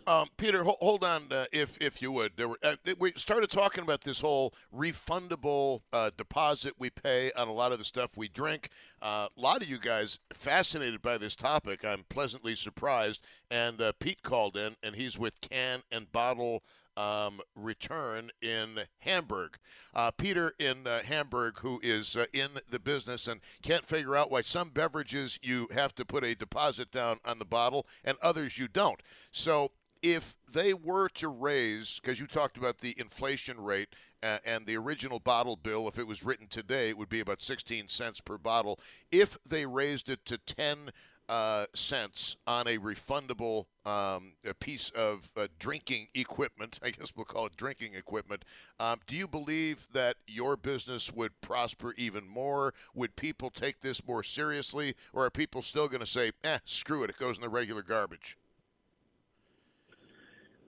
Um, 0.08 0.28
Peter, 0.38 0.64
hold, 0.64 0.78
hold 0.82 1.04
on, 1.04 1.24
uh, 1.32 1.46
if 1.52 1.78
if 1.82 2.02
you 2.02 2.12
would. 2.12 2.38
Were, 2.38 2.60
uh, 2.62 2.76
we 3.00 3.14
started 3.16 3.50
talking 3.50 3.84
about 3.84 4.02
this 4.02 4.20
whole 4.20 4.54
refundable 4.74 5.82
uh, 5.92 6.12
deposit 6.16 6.74
we 6.78 6.92
pay 6.92 7.32
on 7.32 7.48
a 7.48 7.54
lot 7.54 7.72
of 7.72 7.80
the 7.80 7.86
stuff 7.86 8.16
we 8.16 8.28
drink. 8.28 8.70
Uh, 9.02 9.30
a 9.36 9.42
lot 9.42 9.64
of 9.64 9.70
you 9.70 9.80
guys 9.80 10.20
fascinated 10.32 11.02
by 11.02 11.18
this 11.18 11.36
topic. 11.36 11.84
I'm 11.84 12.04
pleasantly 12.08 12.56
surprised. 12.56 13.22
And 13.50 13.82
uh, 13.82 13.94
Pete 14.00 14.22
called 14.22 14.56
in, 14.58 14.76
and 14.84 14.96
he's 14.96 15.18
with 15.18 15.42
Can 15.42 15.82
and 15.92 16.12
Bottle 16.12 16.62
um, 16.98 17.42
Return 17.56 18.32
in 18.42 18.82
Hamburg. 19.00 19.58
Uh, 19.94 20.12
Peter 20.12 20.54
in 20.60 20.88
uh, 20.88 21.02
Hamburg, 21.04 21.60
who 21.60 21.80
is 21.84 22.16
uh, 22.16 22.26
in 22.34 22.50
the 22.70 22.80
business 22.80 23.28
and 23.28 23.42
can't 23.62 23.86
figure 23.86 24.16
out 24.16 24.32
why 24.32 24.42
some 24.42 24.70
beverages 24.70 25.40
you 25.42 25.68
have 25.74 25.94
to 25.96 26.06
put 26.06 26.24
a 26.24 26.36
deposit 26.36 26.92
down 26.92 27.20
on 27.26 27.40
the 27.40 27.46
bottle 27.46 27.86
and 28.04 28.18
others 28.22 28.58
you 28.58 28.68
don't. 28.68 29.02
So 29.32 29.72
if 30.02 30.36
they 30.52 30.74
were 30.74 31.10
to 31.10 31.28
raise, 31.28 32.00
because 32.00 32.20
you 32.20 32.28
talked 32.28 32.58
about 32.58 32.78
the 32.80 32.94
inflation 32.98 33.60
rate 33.60 33.90
uh, 34.22 34.38
and 34.46 34.66
the 34.66 34.78
original 34.78 35.20
bottle 35.20 35.56
bill, 35.56 35.88
if 35.88 35.98
it 35.98 36.08
was 36.08 36.24
written 36.24 36.48
today, 36.48 36.90
it 36.90 36.98
would 36.98 37.10
be 37.10 37.20
about 37.20 37.42
16 37.42 37.88
cents 37.90 38.22
per 38.22 38.38
bottle. 38.38 38.80
If 39.12 39.38
they 39.48 39.66
raised 39.66 40.08
it 40.10 40.24
to 40.26 40.38
10 40.38 40.92
uh, 41.28 41.66
cents 41.74 42.36
on 42.46 42.68
a 42.68 42.78
refundable 42.78 43.66
um, 43.86 44.34
a 44.44 44.54
piece 44.54 44.92
of 44.96 45.32
uh, 45.38 45.48
drinking 45.60 46.08
equipment, 46.14 46.80
I 46.82 46.90
guess 46.90 47.14
we'll 47.16 47.26
call 47.26 47.46
it 47.46 47.56
drinking 47.56 47.94
equipment, 47.94 48.44
um, 48.80 49.00
do 49.06 49.16
you 49.16 49.28
believe 49.28 49.88
that 49.94 50.18
your 50.28 50.58
business 50.58 51.12
would 51.14 51.40
prosper 51.42 51.94
even 51.98 52.28
more? 52.28 52.74
Would 52.96 53.16
people 53.16 53.50
take 53.50 53.82
this 53.82 54.06
more 54.06 54.24
seriously? 54.24 54.96
Or 55.14 55.26
are 55.26 55.30
people 55.30 55.62
still 55.62 55.88
going 55.88 56.00
to 56.00 56.06
say, 56.06 56.32
eh, 56.44 56.60
screw 56.66 57.04
it, 57.04 57.10
it 57.12 57.18
goes 57.18 57.38
in 57.38 57.42
the 57.42 57.50
regular 57.50 57.84
garbage? 57.84 58.38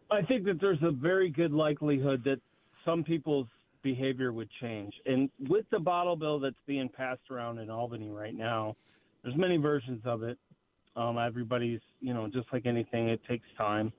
I 0.10 0.22
think 0.22 0.46
that 0.46 0.62
there's 0.62 0.82
a 0.84 0.92
very 0.92 1.30
good 1.30 1.52
likelihood 1.52 2.24
that 2.26 2.40
some 2.86 3.04
people's 3.04 3.48
behavior 3.84 4.32
would 4.32 4.50
change. 4.62 4.94
And 5.06 5.30
with 5.50 5.66
the 5.72 5.80
bottle 5.80 6.16
bill 6.16 6.40
that's 6.40 6.56
being 6.66 6.88
passed 6.88 7.30
around 7.30 7.58
in 7.58 7.70
Albany 7.70 8.10
right 8.10 8.36
now, 8.36 8.76
there's 9.24 9.36
many 9.36 9.58
versions 9.58 10.02
of 10.06 10.24
it. 10.24 10.38
Um, 10.98 11.18
everybody's, 11.20 11.80
you 12.02 12.14
know, 12.14 12.28
just 12.28 12.48
like 12.52 12.66
anything, 12.66 13.10
it 13.10 13.22
takes 13.30 13.46
time. 13.56 13.94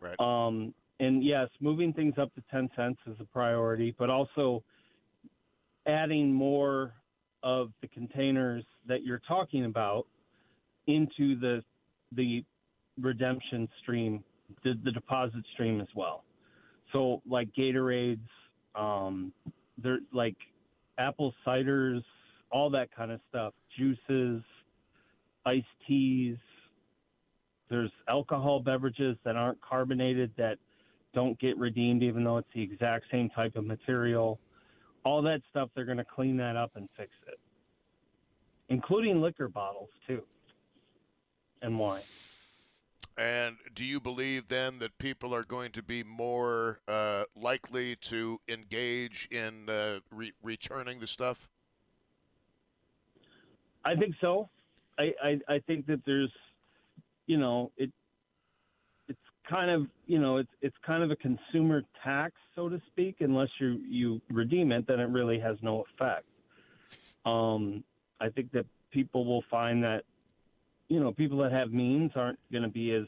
Right. 0.00 0.18
Um, 0.20 0.72
and 1.00 1.24
yes, 1.24 1.48
moving 1.60 1.92
things 1.92 2.14
up 2.16 2.32
to 2.36 2.42
10 2.50 2.70
cents 2.76 2.98
is 3.06 3.16
a 3.20 3.24
priority, 3.24 3.94
but 3.98 4.08
also 4.08 4.62
adding 5.86 6.32
more 6.32 6.94
of 7.42 7.70
the 7.82 7.88
containers 7.88 8.64
that 8.86 9.04
you're 9.04 9.22
talking 9.26 9.64
about 9.64 10.06
into 10.86 11.38
the 11.38 11.62
the 12.12 12.42
redemption 13.00 13.68
stream, 13.82 14.24
the, 14.64 14.72
the 14.82 14.90
deposit 14.90 15.44
stream 15.52 15.80
as 15.80 15.88
well. 15.94 16.24
So 16.92 17.20
like 17.28 17.48
Gatorades, 17.56 18.18
um, 18.74 19.32
they're 19.76 19.98
like 20.12 20.36
apple 20.98 21.34
ciders, 21.46 22.02
all 22.50 22.70
that 22.70 22.88
kind 22.94 23.12
of 23.12 23.20
stuff, 23.28 23.52
juices, 23.76 24.42
iced 25.48 25.66
teas. 25.86 26.36
There's 27.70 27.90
alcohol 28.08 28.60
beverages 28.60 29.16
that 29.24 29.36
aren't 29.36 29.60
carbonated 29.60 30.30
that 30.36 30.58
don't 31.14 31.38
get 31.40 31.56
redeemed, 31.58 32.02
even 32.02 32.22
though 32.22 32.38
it's 32.38 32.48
the 32.54 32.62
exact 32.62 33.06
same 33.10 33.30
type 33.30 33.56
of 33.56 33.64
material. 33.64 34.38
All 35.04 35.22
that 35.22 35.40
stuff, 35.50 35.70
they're 35.74 35.86
going 35.86 35.98
to 35.98 36.04
clean 36.04 36.36
that 36.36 36.56
up 36.56 36.72
and 36.74 36.88
fix 36.96 37.10
it, 37.26 37.38
including 38.68 39.22
liquor 39.22 39.48
bottles 39.48 39.90
too, 40.06 40.22
and 41.62 41.78
wine. 41.78 42.02
And 43.16 43.56
do 43.74 43.84
you 43.84 44.00
believe 44.00 44.48
then 44.48 44.78
that 44.78 44.98
people 44.98 45.34
are 45.34 45.42
going 45.42 45.72
to 45.72 45.82
be 45.82 46.04
more 46.04 46.80
uh, 46.86 47.24
likely 47.34 47.96
to 47.96 48.40
engage 48.46 49.28
in 49.30 49.68
uh, 49.68 50.00
re- 50.10 50.34
returning 50.42 51.00
the 51.00 51.06
stuff? 51.06 51.48
I 53.84 53.96
think 53.96 54.14
so. 54.20 54.50
I, 54.98 55.12
I 55.22 55.38
I 55.48 55.58
think 55.66 55.86
that 55.86 56.00
there's, 56.04 56.32
you 57.26 57.38
know, 57.38 57.70
it 57.76 57.90
it's 59.08 59.18
kind 59.48 59.70
of 59.70 59.86
you 60.06 60.18
know 60.18 60.38
it's 60.38 60.50
it's 60.60 60.76
kind 60.84 61.02
of 61.02 61.10
a 61.10 61.16
consumer 61.16 61.82
tax, 62.04 62.34
so 62.54 62.68
to 62.68 62.80
speak. 62.88 63.16
Unless 63.20 63.48
you 63.60 63.80
you 63.88 64.20
redeem 64.30 64.72
it, 64.72 64.86
then 64.86 65.00
it 65.00 65.08
really 65.08 65.38
has 65.38 65.56
no 65.62 65.84
effect. 65.94 66.26
Um, 67.24 67.84
I 68.20 68.28
think 68.28 68.52
that 68.52 68.66
people 68.90 69.24
will 69.24 69.44
find 69.50 69.82
that, 69.84 70.04
you 70.88 70.98
know, 70.98 71.12
people 71.12 71.38
that 71.38 71.52
have 71.52 71.72
means 71.72 72.12
aren't 72.14 72.38
going 72.50 72.62
to 72.62 72.68
be 72.68 72.92
as 72.92 73.06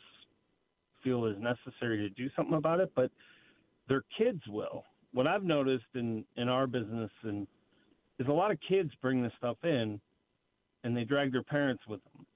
feel 1.02 1.26
as 1.26 1.36
necessary 1.38 1.96
to 1.98 2.10
do 2.10 2.28
something 2.36 2.54
about 2.54 2.80
it, 2.80 2.92
but 2.94 3.10
their 3.88 4.04
kids 4.16 4.42
will. 4.46 4.84
What 5.12 5.26
I've 5.26 5.42
noticed 5.42 5.86
in 5.94 6.24
in 6.36 6.48
our 6.48 6.66
business 6.66 7.10
and 7.22 7.46
is 8.18 8.28
a 8.28 8.32
lot 8.32 8.50
of 8.50 8.58
kids 8.66 8.90
bring 9.00 9.22
this 9.22 9.32
stuff 9.38 9.56
in 9.64 10.00
and 10.84 10.96
they 10.96 11.04
drag 11.04 11.32
their 11.32 11.42
parents 11.42 11.82
with 11.88 12.00
them. 12.04 12.26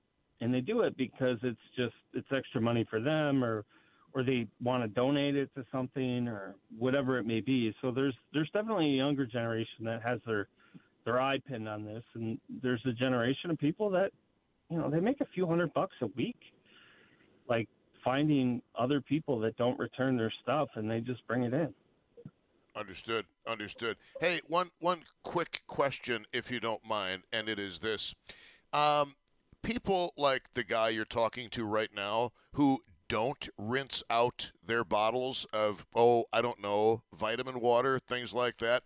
And 0.41 0.53
they 0.53 0.61
do 0.61 0.83
it 0.83 0.97
because 0.97 1.39
it's 1.43 1.59
just 1.77 1.95
it's 2.13 2.27
extra 2.35 2.61
money 2.61 2.87
for 2.91 3.01
them 3.01 3.43
or 3.45 3.65
or 4.15 4.23
they 4.23 4.47
want 4.63 4.83
to 4.83 4.89
donate 4.89 5.37
it 5.37 5.51
to 5.57 5.65
something 5.73 6.29
or 6.29 6.55
whatever 6.79 7.19
it 7.19 7.27
may 7.27 7.41
be. 7.41 7.75
So 7.81 7.91
there's 7.91 8.15
there's 8.33 8.51
definitely 8.53 8.93
a 8.93 8.97
younger 8.97 9.27
generation 9.27 9.85
that 9.85 10.03
has 10.03 10.21
their 10.27 10.49
their 11.05 11.21
eye 11.21 11.39
pinned 11.49 11.69
on 11.69 11.85
this, 11.85 12.03
and 12.15 12.39
there's 12.63 12.81
a 12.87 12.93
generation 12.93 13.51
of 13.51 13.59
people 13.59 13.91
that, 13.91 14.11
you 14.71 14.79
know, 14.79 14.91
they 14.91 15.01
make 15.01 15.21
a 15.21 15.27
few 15.35 15.47
hundred 15.47 15.73
bucks 15.75 15.95
a 16.01 16.07
week, 16.17 16.39
like 17.49 17.69
finding 18.03 18.63
other 18.79 19.01
people 19.01 19.39
that 19.41 19.57
don't 19.57 19.79
return 19.79 20.17
their 20.17 20.33
stuff 20.43 20.69
and 20.75 20.91
they 20.91 21.01
just 21.01 21.27
bring 21.27 21.43
it 21.43 21.53
in. 21.53 21.73
Understood. 22.77 23.27
Understood. 23.47 23.97
Hey, 24.21 24.41
one 24.47 24.71
one 24.81 25.03
quick 25.23 25.63
question, 25.67 26.27
if 26.33 26.51
you 26.51 26.59
don't 26.59 26.85
mind, 26.85 27.23
and 27.33 27.49
it 27.49 27.59
is 27.59 27.79
this: 27.79 28.15
um, 28.73 29.15
people 29.63 30.13
like 30.17 30.53
the 30.55 30.65
guy 30.65 30.89
you're 30.89 31.05
talking 31.05 31.49
to 31.51 31.65
right 31.65 31.91
now, 31.95 32.33
who 32.55 32.81
don't 33.09 33.49
rinse 33.57 34.03
out 34.11 34.51
their 34.65 34.83
bottles 34.83 35.47
of 35.53 35.87
oh, 35.95 36.25
I 36.33 36.43
don't 36.43 36.61
know, 36.61 37.03
vitamin 37.17 37.61
water, 37.61 38.01
things 38.01 38.35
like 38.35 38.59
that 38.59 38.83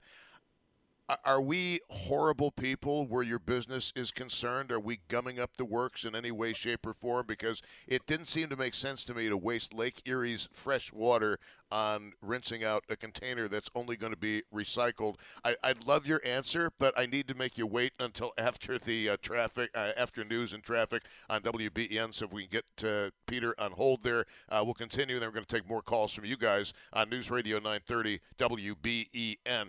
are 1.24 1.40
we 1.40 1.80
horrible 1.88 2.50
people 2.50 3.06
where 3.06 3.22
your 3.22 3.38
business 3.38 3.92
is 3.96 4.10
concerned? 4.10 4.70
Are 4.70 4.80
we 4.80 5.00
gumming 5.08 5.40
up 5.40 5.56
the 5.56 5.64
works 5.64 6.04
in 6.04 6.14
any 6.14 6.30
way, 6.30 6.52
shape, 6.52 6.86
or 6.86 6.92
form? 6.92 7.26
Because 7.26 7.62
it 7.86 8.06
didn't 8.06 8.26
seem 8.26 8.48
to 8.50 8.56
make 8.56 8.74
sense 8.74 9.04
to 9.04 9.14
me 9.14 9.28
to 9.28 9.36
waste 9.36 9.72
Lake 9.72 10.02
Erie's 10.06 10.48
fresh 10.52 10.92
water 10.92 11.38
on 11.70 12.12
rinsing 12.22 12.64
out 12.64 12.84
a 12.88 12.96
container 12.96 13.48
that's 13.48 13.70
only 13.74 13.96
going 13.96 14.12
to 14.12 14.18
be 14.18 14.42
recycled. 14.54 15.16
I, 15.44 15.56
would 15.64 15.86
love 15.86 16.06
your 16.06 16.20
answer, 16.24 16.70
but 16.78 16.98
I 16.98 17.06
need 17.06 17.28
to 17.28 17.34
make 17.34 17.58
you 17.58 17.66
wait 17.66 17.92
until 17.98 18.32
after 18.38 18.78
the 18.78 19.10
uh, 19.10 19.16
traffic, 19.20 19.70
uh, 19.74 19.92
after 19.96 20.24
news 20.24 20.52
and 20.52 20.62
traffic 20.62 21.04
on 21.28 21.42
WBEN. 21.42 22.14
So 22.14 22.26
if 22.26 22.32
we 22.32 22.46
can 22.46 22.62
get 22.62 22.88
uh, 22.88 23.10
Peter 23.26 23.54
on 23.58 23.72
hold 23.72 24.02
there, 24.02 24.26
uh, 24.48 24.62
we'll 24.64 24.74
continue. 24.74 25.16
And 25.16 25.22
then 25.22 25.28
we're 25.28 25.34
going 25.34 25.46
to 25.46 25.54
take 25.54 25.68
more 25.68 25.82
calls 25.82 26.12
from 26.12 26.24
you 26.24 26.36
guys 26.36 26.72
on 26.92 27.08
News 27.08 27.30
Radio 27.30 27.56
930 27.56 28.20
WBEN. 28.38 29.68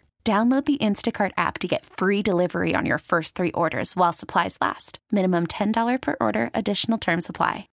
Download 0.23 0.65
the 0.65 0.77
Instacart 0.77 1.31
app 1.35 1.57
to 1.59 1.67
get 1.67 1.85
free 1.87 2.21
delivery 2.21 2.75
on 2.75 2.85
your 2.85 2.99
first 2.99 3.33
three 3.33 3.51
orders 3.53 3.95
while 3.95 4.13
supplies 4.13 4.57
last. 4.61 4.99
Minimum 5.11 5.47
$10 5.47 5.99
per 5.99 6.15
order, 6.21 6.51
additional 6.53 6.99
term 6.99 7.21
supply. 7.21 7.65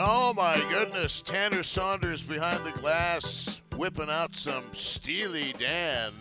Oh 0.00 0.32
my 0.34 0.64
goodness, 0.70 1.22
Tanner 1.22 1.62
Saunders 1.64 2.22
behind 2.22 2.64
the 2.64 2.78
glass, 2.78 3.62
whipping 3.76 4.10
out 4.10 4.36
some 4.36 4.64
Steely 4.72 5.54
Dan. 5.58 6.12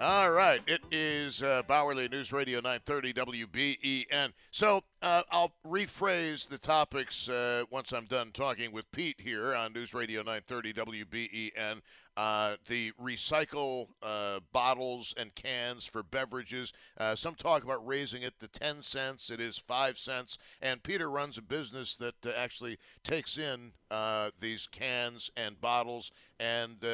All 0.00 0.32
right, 0.32 0.60
it 0.66 0.80
is 0.90 1.40
uh, 1.40 1.62
Bauerle 1.68 2.10
News 2.10 2.32
Radio 2.32 2.58
930 2.58 3.12
WBEN. 3.12 4.32
So 4.50 4.82
uh, 5.00 5.22
I'll 5.30 5.52
rephrase 5.64 6.48
the 6.48 6.58
topics 6.58 7.28
uh, 7.28 7.62
once 7.70 7.92
I'm 7.92 8.06
done 8.06 8.32
talking 8.32 8.72
with 8.72 8.90
Pete 8.90 9.20
here 9.20 9.54
on 9.54 9.72
News 9.72 9.94
Radio 9.94 10.20
930 10.22 10.72
WBEN. 10.72 11.80
Uh, 12.16 12.56
the 12.66 12.90
recycle 13.00 13.86
uh, 14.02 14.40
bottles 14.52 15.14
and 15.16 15.32
cans 15.36 15.86
for 15.86 16.02
beverages. 16.02 16.72
Uh, 16.98 17.14
some 17.14 17.36
talk 17.36 17.62
about 17.62 17.86
raising 17.86 18.22
it 18.22 18.34
to 18.40 18.48
10 18.48 18.82
cents. 18.82 19.30
It 19.30 19.40
is 19.40 19.58
5 19.58 19.96
cents. 19.96 20.38
And 20.60 20.82
Peter 20.82 21.08
runs 21.08 21.38
a 21.38 21.42
business 21.42 21.94
that 21.96 22.14
actually 22.36 22.78
takes 23.04 23.38
in 23.38 23.70
these 24.40 24.66
cans 24.66 25.30
and 25.36 25.60
bottles. 25.60 26.10
And 26.40 26.84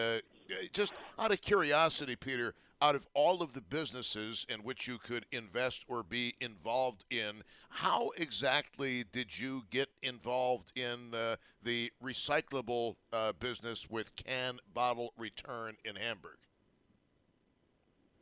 just 0.74 0.92
out 1.18 1.32
of 1.32 1.40
curiosity, 1.40 2.14
Peter, 2.14 2.54
out 2.82 2.94
of 2.94 3.06
all 3.14 3.42
of 3.42 3.52
the 3.52 3.60
businesses 3.60 4.46
in 4.48 4.60
which 4.60 4.88
you 4.88 4.98
could 4.98 5.26
invest 5.32 5.84
or 5.88 6.02
be 6.02 6.34
involved 6.40 7.04
in, 7.10 7.42
how 7.68 8.10
exactly 8.16 9.04
did 9.12 9.38
you 9.38 9.64
get 9.70 9.88
involved 10.02 10.72
in 10.74 11.14
uh, 11.14 11.36
the 11.62 11.92
recyclable 12.02 12.96
uh, 13.12 13.32
business 13.38 13.88
with 13.90 14.14
can 14.16 14.58
bottle 14.74 15.12
return 15.18 15.76
in 15.84 15.96
Hamburg? 15.96 16.38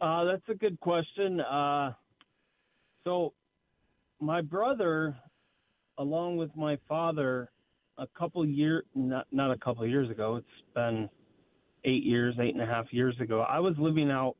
Uh, 0.00 0.24
that's 0.24 0.48
a 0.48 0.54
good 0.54 0.78
question. 0.80 1.40
Uh, 1.40 1.92
so, 3.04 3.32
my 4.20 4.40
brother, 4.40 5.16
along 5.98 6.36
with 6.36 6.54
my 6.56 6.78
father, 6.88 7.50
a 7.98 8.06
couple 8.18 8.44
years 8.46 8.84
not 8.94 9.26
not 9.32 9.50
a 9.50 9.58
couple 9.58 9.86
years 9.86 10.10
ago. 10.10 10.36
It's 10.36 10.74
been 10.74 11.08
eight 11.84 12.04
years, 12.04 12.34
eight 12.40 12.54
and 12.54 12.62
a 12.62 12.66
half 12.66 12.86
years 12.92 13.16
ago. 13.20 13.40
I 13.40 13.58
was 13.60 13.74
living 13.78 14.10
out 14.10 14.36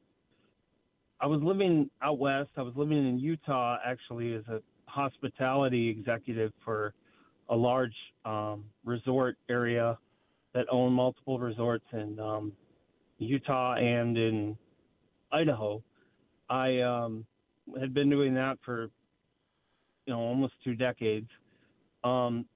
I 1.20 1.26
was 1.26 1.40
living 1.42 1.90
out 2.02 2.18
west. 2.18 2.50
I 2.56 2.62
was 2.62 2.74
living 2.76 2.98
in 2.98 3.18
Utah 3.18 3.78
actually 3.84 4.34
as 4.34 4.44
a 4.48 4.60
hospitality 4.86 5.88
executive 5.88 6.52
for 6.64 6.94
a 7.48 7.56
large 7.56 7.94
um, 8.24 8.64
resort 8.84 9.36
area 9.48 9.98
that 10.54 10.66
owned 10.70 10.94
multiple 10.94 11.38
resorts 11.38 11.84
in 11.92 12.18
um, 12.20 12.52
Utah 13.18 13.74
and 13.74 14.16
in 14.16 14.56
Idaho. 15.32 15.82
I 16.48 16.80
um, 16.80 17.26
had 17.78 17.92
been 17.92 18.08
doing 18.08 18.34
that 18.34 18.58
for 18.64 18.88
you 20.06 20.14
know 20.14 20.20
almost 20.20 20.54
two 20.62 20.74
decades. 20.74 21.28
Um, 22.04 22.46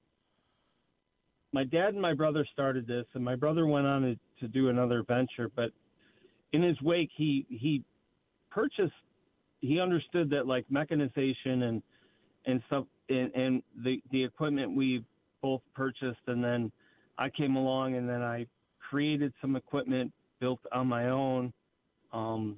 my 1.53 1.65
dad 1.65 1.89
and 1.89 2.01
my 2.01 2.15
brother 2.15 2.47
started 2.53 2.87
this, 2.87 3.05
and 3.15 3.25
my 3.25 3.35
brother 3.37 3.67
went 3.67 3.87
on 3.87 4.03
to, 4.03 4.17
to 4.41 4.49
do 4.49 4.69
another 4.69 5.03
venture. 5.03 5.51
But 5.55 5.71
in 6.53 6.63
his 6.63 6.81
wake, 6.81 7.11
he 7.15 7.45
he 7.51 7.83
purchased, 8.53 8.93
he 9.61 9.81
understood 9.81 10.31
that 10.31 10.47
like 10.47 10.65
mechanization 10.71 11.63
and 11.63 11.83
and 12.47 12.63
stuff 12.67 12.85
and, 13.09 13.33
and 13.35 13.63
the 13.85 14.03
the 14.11 14.23
equipment 14.23 14.75
we 14.75 15.05
both 15.41 15.63
purchased, 15.75 16.21
and 16.27 16.43
then 16.43 16.71
I 17.19 17.29
came 17.29 17.57
along 17.57 17.97
and 17.97 18.09
then 18.09 18.23
I 18.23 18.47
created 18.91 19.33
some 19.41 19.57
equipment 19.57 20.13
built 20.41 20.61
on 20.73 20.87
my 20.87 21.09
own 21.09 21.53
um, 22.13 22.57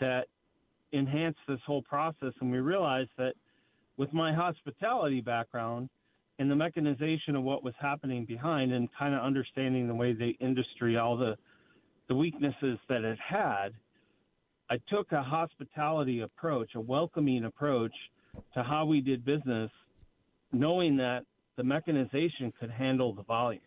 that 0.00 0.26
enhanced 0.92 1.40
this 1.48 1.60
whole 1.66 1.82
process, 1.82 2.32
and 2.40 2.50
we 2.50 2.58
realized 2.58 3.10
that 3.18 3.34
with 3.96 4.12
my 4.12 4.32
hospitality 4.32 5.20
background 5.20 5.88
and 6.38 6.50
the 6.50 6.56
mechanization 6.56 7.36
of 7.36 7.42
what 7.44 7.62
was 7.62 7.74
happening 7.80 8.24
behind 8.24 8.72
and 8.72 8.88
kind 8.98 9.14
of 9.14 9.22
understanding 9.22 9.86
the 9.86 9.94
way 9.94 10.12
the 10.12 10.36
industry 10.40 10.96
all 10.96 11.16
the 11.16 11.36
the 12.08 12.14
weaknesses 12.14 12.78
that 12.88 13.02
it 13.02 13.18
had 13.18 13.72
I 14.74 14.78
took 14.92 15.12
a 15.12 15.22
hospitality 15.22 16.22
approach, 16.22 16.70
a 16.74 16.80
welcoming 16.80 17.44
approach 17.44 17.92
to 18.54 18.64
how 18.64 18.84
we 18.84 19.00
did 19.00 19.24
business, 19.24 19.70
knowing 20.52 20.96
that 20.96 21.20
the 21.56 21.62
mechanization 21.62 22.52
could 22.58 22.72
handle 22.72 23.14
the 23.14 23.22
volume. 23.22 23.60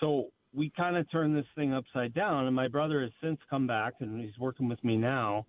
So 0.00 0.26
we 0.52 0.70
kind 0.76 0.98
of 0.98 1.10
turned 1.10 1.34
this 1.34 1.46
thing 1.54 1.72
upside 1.72 2.12
down, 2.12 2.46
and 2.46 2.54
my 2.54 2.68
brother 2.68 3.00
has 3.00 3.10
since 3.22 3.38
come 3.48 3.66
back 3.66 3.94
and 4.00 4.20
he's 4.20 4.38
working 4.38 4.68
with 4.68 4.84
me 4.84 4.98
now, 4.98 5.46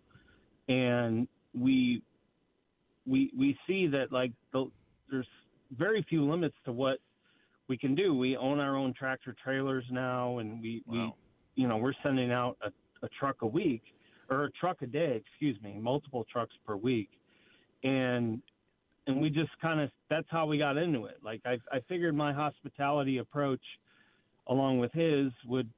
and 0.70 1.28
we 1.54 2.02
we 3.06 3.34
we 3.38 3.58
see 3.68 3.88
that 3.88 4.14
like 4.14 4.32
the, 4.54 4.72
there's 5.10 5.28
very 5.78 6.06
few 6.08 6.30
limits 6.30 6.56
to 6.64 6.72
what 6.72 7.00
we 7.68 7.78
can 7.78 7.96
do. 7.96 8.16
We 8.16 8.38
own 8.38 8.60
our 8.60 8.78
own 8.78 8.94
tractor 8.98 9.36
trailers 9.44 9.84
now, 9.92 10.38
and 10.38 10.62
we 10.62 10.84
wow. 10.86 11.16
we 11.56 11.64
you 11.64 11.68
know 11.68 11.76
we're 11.76 11.96
sending 12.02 12.32
out 12.32 12.56
a, 12.64 12.70
a 13.06 13.10
truck 13.20 13.42
a 13.42 13.48
week 13.48 13.84
or 14.32 14.46
a 14.46 14.52
truck 14.52 14.82
a 14.82 14.88
day, 14.88 15.22
excuse 15.24 15.62
me, 15.62 15.78
multiple 15.80 16.26
trucks 16.32 16.54
per 16.66 16.76
week, 16.76 17.10
and 17.84 18.42
and 19.06 19.22
we 19.22 19.30
just 19.30 19.52
kind 19.62 19.82
of 19.82 19.92
that's 20.10 20.28
how 20.30 20.46
we 20.46 20.58
got 20.58 20.78
into 20.78 21.06
it. 21.06 21.18
Like 21.24 21.42
I 21.46 21.60
I 21.72 21.82
figured 21.88 22.16
my 22.16 22.32
hospitality 22.32 23.18
approach, 23.18 23.62
along 24.48 24.80
with 24.80 24.94
his, 24.94 25.32
would 25.46 25.70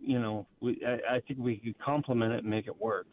you 0.00 0.18
know 0.18 0.46
we 0.60 0.82
I, 0.86 1.16
I 1.16 1.20
think 1.20 1.38
we 1.38 1.56
could 1.56 1.78
complement 1.78 2.32
it 2.32 2.40
and 2.40 2.50
make 2.50 2.66
it 2.66 2.78
work. 2.78 3.06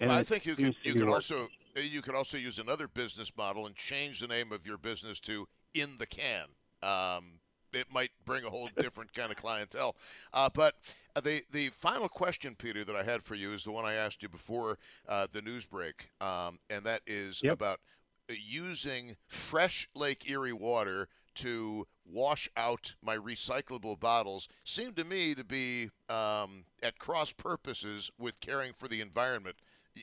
And 0.00 0.08
well, 0.08 0.18
I 0.18 0.24
think 0.24 0.46
you 0.46 0.56
could 0.56 0.74
you 0.82 0.94
could 0.94 1.08
also 1.08 1.48
you 1.76 2.00
could 2.02 2.14
also 2.14 2.38
use 2.38 2.58
another 2.58 2.88
business 2.88 3.30
model 3.36 3.66
and 3.66 3.76
change 3.76 4.20
the 4.20 4.26
name 4.26 4.52
of 4.52 4.66
your 4.66 4.78
business 4.78 5.20
to 5.20 5.46
in 5.74 5.98
the 5.98 6.06
can. 6.06 6.46
Um, 6.82 7.40
it 7.76 7.92
might 7.92 8.10
bring 8.24 8.44
a 8.44 8.50
whole 8.50 8.68
different 8.78 9.12
kind 9.12 9.30
of 9.30 9.36
clientele. 9.36 9.96
Uh, 10.32 10.48
but 10.52 10.74
uh, 11.16 11.20
the 11.20 11.42
the 11.52 11.68
final 11.68 12.08
question, 12.08 12.54
Peter, 12.56 12.84
that 12.84 12.96
I 12.96 13.02
had 13.02 13.22
for 13.22 13.34
you 13.34 13.52
is 13.52 13.64
the 13.64 13.72
one 13.72 13.84
I 13.84 13.94
asked 13.94 14.22
you 14.22 14.28
before 14.28 14.78
uh, 15.08 15.26
the 15.32 15.42
news 15.42 15.66
break, 15.66 16.10
um, 16.20 16.58
and 16.70 16.84
that 16.84 17.02
is 17.06 17.42
yep. 17.42 17.54
about 17.54 17.80
using 18.28 19.16
fresh 19.26 19.88
Lake 19.94 20.28
Erie 20.28 20.52
water 20.52 21.08
to 21.34 21.86
wash 22.06 22.48
out 22.56 22.94
my 23.02 23.16
recyclable 23.16 23.98
bottles 23.98 24.48
seem 24.62 24.92
to 24.92 25.04
me 25.04 25.34
to 25.34 25.44
be 25.44 25.90
um, 26.08 26.64
at 26.82 26.98
cross 26.98 27.32
purposes 27.32 28.10
with 28.18 28.38
caring 28.40 28.72
for 28.72 28.88
the 28.88 29.00
environment. 29.00 29.56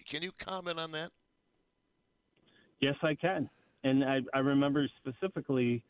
Can 0.07 0.23
you 0.23 0.31
comment 0.37 0.79
on 0.79 0.91
that? 0.91 1.11
Yes, 2.79 2.95
I 3.03 3.15
can. 3.15 3.49
And 3.83 4.03
I, 4.03 4.19
I 4.33 4.39
remember 4.39 4.87
specifically 4.97 5.83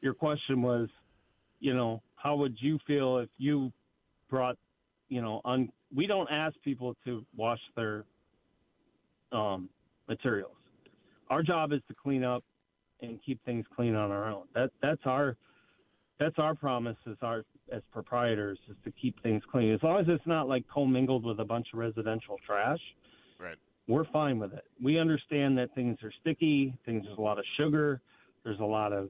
your 0.00 0.14
question 0.14 0.62
was, 0.62 0.88
you 1.64 1.72
know, 1.72 2.02
how 2.16 2.36
would 2.36 2.56
you 2.60 2.78
feel 2.86 3.16
if 3.16 3.30
you 3.38 3.72
brought, 4.28 4.58
you 5.08 5.22
know, 5.22 5.40
on, 5.46 5.70
we 5.96 6.06
don't 6.06 6.28
ask 6.30 6.54
people 6.62 6.94
to 7.06 7.24
wash 7.34 7.58
their 7.74 8.04
um, 9.32 9.70
materials. 10.06 10.52
Our 11.30 11.42
job 11.42 11.72
is 11.72 11.80
to 11.88 11.94
clean 11.94 12.22
up 12.22 12.44
and 13.00 13.18
keep 13.24 13.42
things 13.46 13.64
clean 13.74 13.94
on 13.94 14.10
our 14.10 14.30
own. 14.30 14.42
That 14.54 14.70
that's 14.82 15.00
our 15.06 15.36
that's 16.20 16.38
our 16.38 16.54
promise 16.54 16.98
as 17.10 17.16
our 17.22 17.44
as 17.72 17.80
proprietors 17.90 18.58
is 18.68 18.76
to 18.84 18.92
keep 18.92 19.20
things 19.22 19.42
clean. 19.50 19.72
As 19.72 19.82
long 19.82 19.98
as 19.98 20.06
it's 20.06 20.26
not 20.26 20.46
like 20.46 20.64
commingled 20.68 21.24
with 21.24 21.40
a 21.40 21.44
bunch 21.44 21.68
of 21.72 21.78
residential 21.78 22.36
trash. 22.46 22.80
Right. 23.40 23.56
We're 23.88 24.04
fine 24.12 24.38
with 24.38 24.52
it. 24.52 24.64
We 24.82 24.98
understand 24.98 25.56
that 25.58 25.74
things 25.74 25.96
are 26.02 26.12
sticky, 26.20 26.74
things 26.84 27.04
there's 27.06 27.18
a 27.18 27.22
lot 27.22 27.38
of 27.38 27.44
sugar, 27.56 28.02
there's 28.44 28.60
a 28.60 28.64
lot 28.64 28.92
of, 28.92 29.08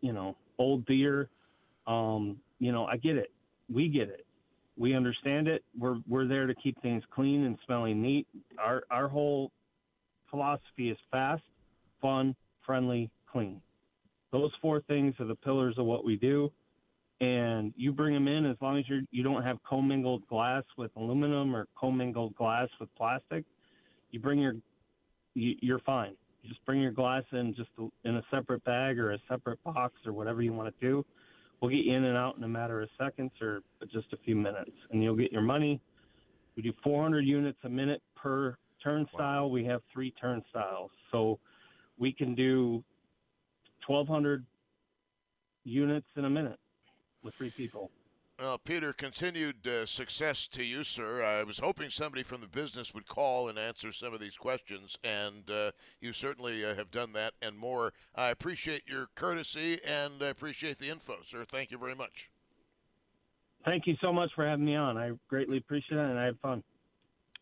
you 0.00 0.12
know, 0.12 0.36
old 0.58 0.86
beer. 0.86 1.28
Um, 1.86 2.38
you 2.58 2.72
know, 2.72 2.86
I 2.86 2.96
get 2.96 3.16
it. 3.16 3.30
We 3.72 3.88
get 3.88 4.08
it. 4.08 4.26
We 4.78 4.94
understand 4.94 5.48
it. 5.48 5.64
We're 5.78 5.96
we're 6.08 6.26
there 6.26 6.46
to 6.46 6.54
keep 6.54 6.80
things 6.82 7.02
clean 7.14 7.44
and 7.44 7.58
smelling 7.64 8.02
neat. 8.02 8.26
Our 8.58 8.82
our 8.90 9.08
whole 9.08 9.50
philosophy 10.30 10.90
is 10.90 10.98
fast, 11.10 11.42
fun, 12.00 12.34
friendly, 12.64 13.10
clean. 13.30 13.60
Those 14.32 14.50
four 14.60 14.80
things 14.82 15.14
are 15.18 15.26
the 15.26 15.34
pillars 15.34 15.76
of 15.78 15.86
what 15.86 16.04
we 16.04 16.16
do. 16.16 16.52
And 17.20 17.72
you 17.76 17.92
bring 17.92 18.12
them 18.12 18.28
in 18.28 18.44
as 18.44 18.56
long 18.60 18.78
as 18.78 18.84
you're, 18.88 19.00
you 19.10 19.22
don't 19.22 19.42
have 19.42 19.56
commingled 19.66 20.26
glass 20.26 20.64
with 20.76 20.90
aluminum 20.96 21.56
or 21.56 21.66
commingled 21.78 22.34
glass 22.36 22.68
with 22.78 22.94
plastic. 22.94 23.44
You 24.10 24.20
bring 24.20 24.38
your, 24.38 24.54
you, 25.34 25.54
you're 25.62 25.78
fine. 25.78 26.12
You 26.42 26.50
just 26.50 26.64
bring 26.66 26.82
your 26.82 26.90
glass 26.92 27.22
in 27.32 27.54
just 27.54 27.70
in 28.04 28.16
a 28.16 28.22
separate 28.30 28.62
bag 28.64 28.98
or 28.98 29.12
a 29.12 29.18
separate 29.30 29.62
box 29.64 29.94
or 30.04 30.12
whatever 30.12 30.42
you 30.42 30.52
want 30.52 30.74
to 30.78 30.86
do. 30.86 31.06
We'll 31.60 31.70
get 31.70 31.84
you 31.84 31.94
in 31.94 32.04
and 32.04 32.16
out 32.16 32.36
in 32.36 32.44
a 32.44 32.48
matter 32.48 32.82
of 32.82 32.88
seconds 32.98 33.32
or 33.40 33.60
just 33.92 34.12
a 34.12 34.16
few 34.18 34.36
minutes, 34.36 34.72
and 34.90 35.02
you'll 35.02 35.16
get 35.16 35.32
your 35.32 35.42
money. 35.42 35.80
We 36.56 36.62
do 36.62 36.72
400 36.82 37.24
units 37.24 37.58
a 37.64 37.68
minute 37.68 38.02
per 38.14 38.56
turnstile. 38.82 39.44
Wow. 39.44 39.46
We 39.48 39.64
have 39.64 39.82
three 39.92 40.12
turnstiles, 40.20 40.90
so 41.10 41.38
we 41.98 42.12
can 42.12 42.34
do 42.34 42.84
1,200 43.86 44.44
units 45.64 46.06
in 46.16 46.24
a 46.26 46.30
minute 46.30 46.58
with 47.22 47.34
three 47.34 47.52
people. 47.56 47.90
Well, 48.38 48.58
Peter, 48.58 48.92
continued 48.92 49.66
uh, 49.66 49.86
success 49.86 50.46
to 50.48 50.62
you, 50.62 50.84
sir. 50.84 51.22
I 51.22 51.42
was 51.42 51.58
hoping 51.58 51.88
somebody 51.88 52.22
from 52.22 52.42
the 52.42 52.46
business 52.46 52.92
would 52.92 53.08
call 53.08 53.48
and 53.48 53.58
answer 53.58 53.92
some 53.92 54.12
of 54.12 54.20
these 54.20 54.36
questions, 54.36 54.98
and 55.02 55.50
uh, 55.50 55.70
you 56.02 56.12
certainly 56.12 56.62
uh, 56.62 56.74
have 56.74 56.90
done 56.90 57.14
that 57.14 57.32
and 57.40 57.56
more. 57.56 57.94
I 58.14 58.28
appreciate 58.28 58.82
your 58.86 59.08
courtesy 59.14 59.80
and 59.82 60.22
I 60.22 60.26
appreciate 60.26 60.76
the 60.76 60.90
info, 60.90 61.14
sir. 61.26 61.46
Thank 61.46 61.70
you 61.70 61.78
very 61.78 61.94
much. 61.94 62.28
Thank 63.64 63.86
you 63.86 63.96
so 64.02 64.12
much 64.12 64.30
for 64.34 64.46
having 64.46 64.66
me 64.66 64.76
on. 64.76 64.98
I 64.98 65.12
greatly 65.28 65.56
appreciate 65.56 65.96
it, 65.96 66.04
and 66.04 66.18
I 66.18 66.26
had 66.26 66.38
fun. 66.40 66.62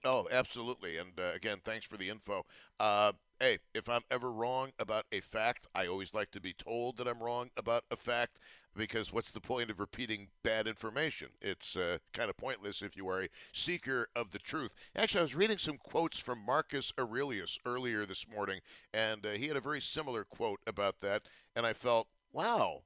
Oh, 0.05 0.29
absolutely. 0.31 0.99
And 0.99 1.13
uh, 1.19 1.33
again, 1.35 1.59
thanks 1.65 1.87
for 1.87 1.97
the 1.97 2.11
info. 2.11 2.45
Uh, 2.79 3.13
hey, 3.41 3.59
if 3.75 3.89
I'm 3.89 4.03
ever 4.11 4.31
wrong 4.31 4.73
about 4.79 5.07
a 5.11 5.21
fact, 5.21 5.67
I 5.75 5.87
always 5.87 6.13
like 6.13 6.31
to 6.33 6.41
be 6.41 6.53
told 6.53 6.99
that 6.99 7.09
I'm 7.09 7.23
wrong 7.23 7.51
about 7.57 7.85
a 7.91 7.97
fact 7.97 8.39
because 8.77 9.15
what's 9.15 9.33
the 9.33 9.41
point 9.41 9.71
of 9.71 9.81
repeating 9.81 10.29
bad 10.43 10.67
information? 10.67 11.29
It's 11.41 11.75
uh, 11.75 11.99
kind 12.13 12.29
of 12.29 12.37
pointless 12.37 12.83
if 12.83 12.99
you 12.99 13.09
are 13.09 13.23
a 13.23 13.29
seeker 13.53 14.09
of 14.15 14.31
the 14.33 14.39
truth. 14.39 14.75
Actually, 14.95 15.21
I 15.21 15.23
was 15.23 15.35
reading 15.35 15.59
some 15.59 15.79
quotes 15.79 16.19
from 16.19 16.45
Marcus 16.45 16.93
Aurelius 16.99 17.59
earlier 17.65 18.05
this 18.05 18.27
morning, 18.29 18.61
and 18.93 19.25
uh, 19.25 19.31
he 19.31 19.49
had 19.49 19.57
a 19.57 19.61
very 19.61 19.81
similar 19.81 20.25
quote 20.25 20.61
about 20.67 21.01
that, 21.01 21.23
and 21.57 21.65
I 21.65 21.73
felt, 21.73 22.09
wow, 22.31 22.83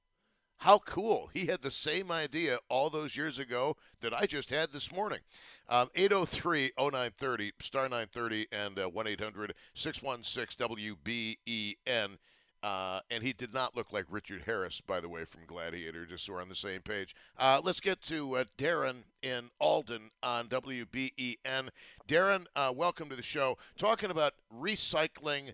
how 0.58 0.78
cool. 0.80 1.30
He 1.32 1.46
had 1.46 1.62
the 1.62 1.70
same 1.70 2.10
idea 2.10 2.58
all 2.68 2.90
those 2.90 3.16
years 3.16 3.38
ago 3.38 3.76
that 4.00 4.12
I 4.12 4.26
just 4.26 4.50
had 4.50 4.70
this 4.70 4.92
morning. 4.92 5.20
Um, 5.68 5.88
803 5.94 6.72
0930, 6.78 7.52
star 7.60 7.82
930, 7.84 8.46
and 8.52 8.78
uh, 8.78 8.88
1 8.88 9.06
800 9.06 9.54
616 9.74 10.66
WBEN. 10.68 12.18
Uh, 12.60 12.98
and 13.08 13.22
he 13.22 13.32
did 13.32 13.54
not 13.54 13.76
look 13.76 13.92
like 13.92 14.04
Richard 14.10 14.42
Harris, 14.46 14.80
by 14.80 14.98
the 14.98 15.08
way, 15.08 15.24
from 15.24 15.42
Gladiator, 15.46 16.04
just 16.06 16.24
so 16.24 16.32
we're 16.32 16.42
on 16.42 16.48
the 16.48 16.56
same 16.56 16.80
page. 16.80 17.14
Uh, 17.38 17.60
let's 17.62 17.78
get 17.78 18.02
to 18.02 18.36
uh, 18.36 18.44
Darren 18.56 19.04
in 19.22 19.50
Alden 19.60 20.10
on 20.24 20.48
WBEN. 20.48 21.68
Darren, 22.08 22.46
uh, 22.56 22.72
welcome 22.74 23.08
to 23.10 23.16
the 23.16 23.22
show. 23.22 23.56
Talking 23.78 24.10
about 24.10 24.34
recycling 24.52 25.52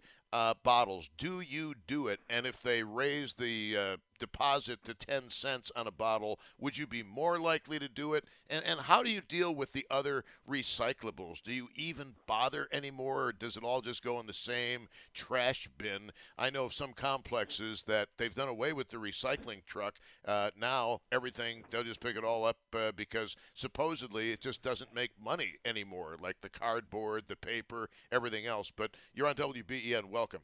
bottles. 0.63 1.11
Do 1.19 1.41
you 1.41 1.75
do 1.87 2.09
it? 2.09 2.21
And 2.29 2.47
if 2.47 2.61
they 2.61 2.83
raise 2.83 3.35
the 3.35 3.99
deposit 4.19 4.85
to 4.85 4.95
10 4.95 5.31
cents 5.31 5.71
on 5.75 5.87
a 5.87 5.91
bottle, 5.91 6.39
would 6.59 6.79
you 6.79 6.87
be 6.87 7.03
more 7.03 7.39
likely 7.39 7.79
to 7.79 7.89
do 7.89 8.15
it? 8.15 8.25
And, 8.49 8.65
and 8.65 8.81
how 8.81 9.03
do 9.03 9.11
you 9.11 9.21
deal 9.21 9.55
with 9.55 9.73
the 9.73 9.87
other 9.91 10.25
recyclables? 10.49 11.43
Do 11.43 11.53
you 11.53 11.69
even 11.75 12.15
bother 12.27 12.69
anymore, 12.73 13.27
or 13.27 13.33
does 13.33 13.57
it 13.57 13.65
all 13.65 13.81
just 13.81 14.03
go 14.03 14.21
in 14.21 14.27
the 14.27 14.35
same 14.35 14.89
trash 15.13 15.69
bin? 15.79 16.11
I 16.39 16.51
know 16.51 16.65
of 16.65 16.75
some 16.75 16.93
complexes 16.93 17.85
that 17.87 18.09
they've 18.17 18.35
done 18.35 18.49
away 18.49 18.73
with 18.73 18.91
the 18.91 18.97
recycling 18.97 19.65
truck. 19.65 19.95
Uh, 20.25 20.51
now 20.59 21.01
everything, 21.11 21.65
they'll 21.71 21.85
just 21.85 22.01
pick 22.01 22.17
it 22.17 22.25
all 22.25 22.45
up 22.45 22.59
uh, 22.75 22.93
because 22.93 23.37
supposedly 23.55 24.31
it 24.31 24.41
just 24.41 24.63
doesn't 24.63 24.95
make 24.95 25.11
money 25.23 25.55
anymore, 25.65 26.17
like 26.21 26.41
the 26.41 26.49
cardboard, 26.49 27.25
the 27.29 27.37
paper, 27.37 27.89
everything 28.11 28.47
else. 28.47 28.73
But 28.75 28.93
you're 29.15 29.27
on 29.27 29.35
WBEN. 29.35 30.07
Welcome. 30.07 30.41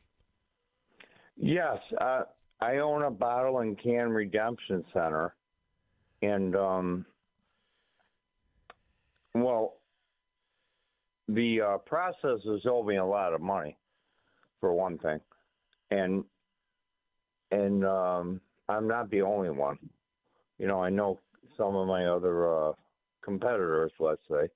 Yes. 1.37 1.78
Uh, 1.98 2.22
I 2.61 2.77
own 2.77 3.03
a 3.03 3.11
bottle 3.11 3.61
and 3.61 3.79
can 3.79 4.11
redemption 4.11 4.85
center, 4.92 5.35
and 6.20 6.55
um, 6.55 7.07
well, 9.35 9.75
the 11.29 11.61
uh, 11.61 11.79
processors 11.90 12.66
owe 12.66 12.83
me 12.83 12.96
a 12.96 13.05
lot 13.05 13.33
of 13.33 13.40
money, 13.40 13.79
for 14.61 14.75
one 14.75 14.99
thing, 14.99 15.20
and 15.90 16.23
and 17.51 17.85
um, 17.85 18.40
I'm 18.68 18.87
not 18.87 19.11
the 19.11 19.23
only 19.23 19.51
one. 19.51 19.79
You 20.59 20.66
know, 20.66 20.83
I 20.83 20.90
know 20.90 21.18
some 21.57 21.75
of 21.77 21.88
my 21.88 22.07
other 22.07 22.68
uh, 22.68 22.73
competitors, 23.23 23.92
let's 23.99 24.23
say, 24.31 24.49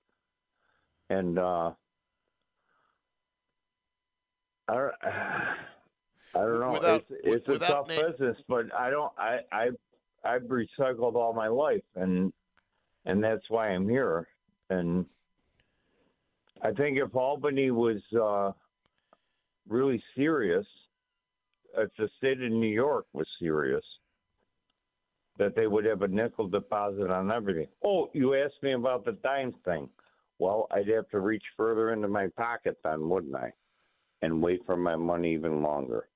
and 1.09 1.39
uh, 1.39 1.73
I. 4.69 5.55
I 6.35 6.41
don't 6.41 6.61
know. 6.61 6.73
Without, 6.73 7.05
it's, 7.11 7.47
it's 7.47 7.49
a 7.49 7.67
tough 7.67 7.89
na- 7.89 8.11
business, 8.11 8.37
but 8.49 8.67
I 8.75 8.91
don't. 8.91 9.13
I 9.19 9.39
I 9.53 9.69
I've 10.25 10.43
recycled 10.43 11.15
all 11.15 11.33
my 11.33 11.49
life, 11.49 11.85
and 11.95 12.33
and 13.05 13.23
that's 13.23 13.49
why 13.49 13.69
I'm 13.69 13.89
here. 13.89 14.27
And 14.71 15.07
I 16.63 16.73
think 16.73 16.99
if 16.99 17.15
Albany 17.15 17.71
was 17.71 18.01
uh, 18.21 18.53
really 19.69 20.03
serious, 20.17 20.67
if 21.77 21.91
the 21.99 22.09
state 22.19 22.43
of 22.43 22.51
New 22.51 22.67
York 22.67 23.07
was 23.13 23.27
serious, 23.39 23.85
that 25.39 25.55
they 25.55 25.67
would 25.67 25.85
have 25.85 26.03
a 26.03 26.09
nickel 26.09 26.49
deposit 26.49 27.11
on 27.11 27.31
everything. 27.31 27.69
Oh, 27.85 28.09
you 28.13 28.35
asked 28.35 28.63
me 28.63 28.73
about 28.73 29.05
the 29.05 29.13
dimes 29.13 29.55
thing. 29.65 29.89
Well, 30.39 30.67
I'd 30.71 30.89
have 30.89 31.09
to 31.11 31.21
reach 31.21 31.45
further 31.57 31.93
into 31.93 32.09
my 32.09 32.29
pocket 32.37 32.79
then, 32.83 33.09
wouldn't 33.09 33.37
I? 33.37 33.53
And 34.23 34.43
wait 34.43 34.65
for 34.65 34.77
my 34.77 34.97
money 34.97 35.33
even 35.35 35.63
longer. 35.63 36.09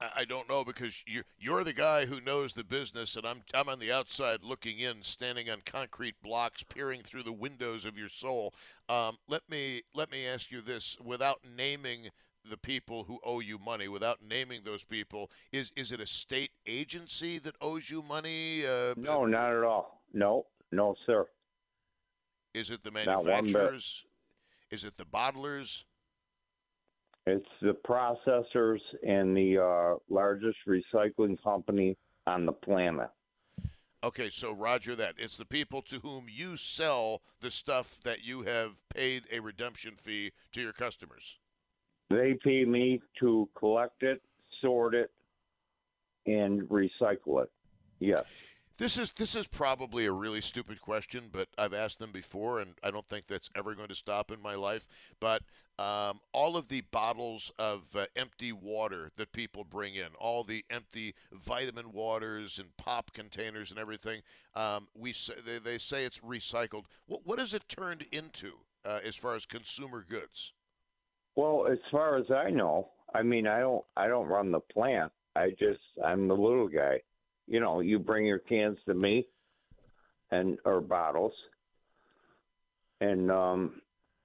I 0.00 0.26
don't 0.26 0.48
know 0.48 0.62
because 0.62 1.02
you're 1.06 1.24
you're 1.38 1.64
the 1.64 1.72
guy 1.72 2.04
who 2.04 2.20
knows 2.20 2.52
the 2.52 2.64
business, 2.64 3.16
and 3.16 3.26
I'm 3.26 3.42
I'm 3.54 3.68
on 3.68 3.78
the 3.78 3.92
outside 3.92 4.40
looking 4.42 4.78
in, 4.78 5.02
standing 5.02 5.48
on 5.48 5.62
concrete 5.64 6.16
blocks, 6.22 6.62
peering 6.62 7.02
through 7.02 7.22
the 7.22 7.32
windows 7.32 7.84
of 7.86 7.96
your 7.96 8.10
soul. 8.10 8.52
Um, 8.88 9.16
let 9.26 9.42
me 9.48 9.82
let 9.94 10.10
me 10.10 10.26
ask 10.26 10.50
you 10.50 10.60
this, 10.60 10.98
without 11.02 11.40
naming 11.56 12.10
the 12.48 12.58
people 12.58 13.04
who 13.04 13.18
owe 13.24 13.40
you 13.40 13.58
money, 13.58 13.88
without 13.88 14.18
naming 14.22 14.62
those 14.64 14.84
people, 14.84 15.30
is 15.50 15.72
is 15.76 15.92
it 15.92 16.00
a 16.00 16.06
state 16.06 16.50
agency 16.66 17.38
that 17.38 17.56
owes 17.62 17.88
you 17.88 18.02
money? 18.02 18.66
Uh, 18.66 18.92
no, 18.98 19.24
not 19.24 19.52
at 19.52 19.64
all. 19.64 20.02
No, 20.12 20.46
no, 20.72 20.94
sir. 21.06 21.26
Is 22.52 22.70
it 22.70 22.84
the 22.84 22.90
manufacturers? 22.90 24.04
Is 24.70 24.84
it 24.84 24.96
the 24.98 25.04
bottlers? 25.04 25.84
It's 27.26 27.46
the 27.60 27.76
processors 27.86 28.78
and 29.06 29.36
the 29.36 29.58
uh, 29.58 29.98
largest 30.08 30.58
recycling 30.68 31.42
company 31.42 31.96
on 32.26 32.46
the 32.46 32.52
planet. 32.52 33.08
Okay, 34.04 34.30
so 34.30 34.52
Roger 34.52 34.94
that. 34.94 35.14
It's 35.18 35.36
the 35.36 35.44
people 35.44 35.82
to 35.82 35.98
whom 35.98 36.26
you 36.28 36.56
sell 36.56 37.22
the 37.40 37.50
stuff 37.50 37.98
that 38.04 38.24
you 38.24 38.42
have 38.42 38.72
paid 38.94 39.24
a 39.32 39.40
redemption 39.40 39.94
fee 39.96 40.32
to 40.52 40.60
your 40.60 40.72
customers. 40.72 41.38
They 42.10 42.34
pay 42.44 42.64
me 42.64 43.02
to 43.18 43.48
collect 43.58 44.04
it, 44.04 44.22
sort 44.60 44.94
it, 44.94 45.10
and 46.26 46.62
recycle 46.62 47.42
it. 47.42 47.50
Yes. 47.98 48.26
This 48.78 48.98
is 48.98 49.10
this 49.12 49.34
is 49.34 49.46
probably 49.46 50.04
a 50.04 50.12
really 50.12 50.42
stupid 50.42 50.82
question, 50.82 51.30
but 51.32 51.48
I've 51.56 51.72
asked 51.72 51.98
them 51.98 52.10
before, 52.12 52.60
and 52.60 52.74
I 52.82 52.90
don't 52.90 53.06
think 53.06 53.26
that's 53.26 53.48
ever 53.56 53.74
going 53.74 53.88
to 53.88 53.94
stop 53.94 54.30
in 54.30 54.42
my 54.42 54.54
life. 54.54 54.86
But 55.18 55.42
um, 55.78 56.20
all 56.34 56.58
of 56.58 56.68
the 56.68 56.82
bottles 56.82 57.50
of 57.58 57.96
uh, 57.96 58.04
empty 58.14 58.52
water 58.52 59.12
that 59.16 59.32
people 59.32 59.64
bring 59.64 59.94
in, 59.94 60.08
all 60.18 60.44
the 60.44 60.62
empty 60.68 61.14
vitamin 61.32 61.92
waters 61.92 62.58
and 62.58 62.76
pop 62.76 63.12
containers 63.14 63.70
and 63.70 63.80
everything, 63.80 64.20
um, 64.54 64.88
we 64.94 65.14
say, 65.14 65.34
they, 65.44 65.58
they, 65.58 65.78
say 65.78 66.04
it's 66.04 66.18
recycled. 66.18 66.84
What 67.06 67.22
what 67.24 67.40
is 67.40 67.54
it 67.54 67.70
turned 67.70 68.04
into 68.12 68.58
uh, 68.84 69.00
as 69.02 69.16
far 69.16 69.36
as 69.36 69.46
consumer 69.46 70.04
goods? 70.06 70.52
Well, 71.34 71.66
as 71.66 71.78
far 71.90 72.18
as 72.18 72.30
I 72.30 72.50
know, 72.50 72.90
I 73.14 73.22
mean, 73.22 73.46
I 73.46 73.60
don't 73.60 73.84
I 73.96 74.06
don't 74.06 74.28
run 74.28 74.50
the 74.50 74.60
plant. 74.60 75.12
I 75.34 75.50
just 75.58 75.80
I'm 76.04 76.28
the 76.28 76.34
little 76.34 76.68
guy 76.68 77.00
you 77.46 77.60
know, 77.60 77.80
you 77.80 77.98
bring 77.98 78.26
your 78.26 78.38
cans 78.38 78.78
to 78.86 78.94
me 78.94 79.26
and 80.30 80.58
or 80.64 80.80
bottles, 80.80 81.32
and 83.00 83.30
um, 83.30 83.80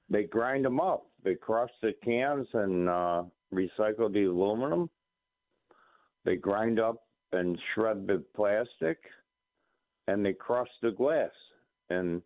they 0.10 0.24
grind 0.24 0.66
them 0.66 0.80
up. 0.80 1.06
They 1.24 1.36
crush 1.36 1.70
the 1.82 1.94
cans 2.04 2.48
and 2.54 2.90
uh, 2.90 3.24
recycle 3.54 4.12
the 4.12 4.26
aluminum. 4.26 4.90
They 6.26 6.36
grind 6.36 6.80
up 6.80 7.04
and 7.32 7.58
shred 7.74 8.08
the 8.08 8.24
plastic, 8.36 9.00
and 10.08 10.26
they 10.26 10.34
crush 10.34 10.70
the 10.82 10.92
glass, 10.92 11.32
and 11.90 12.22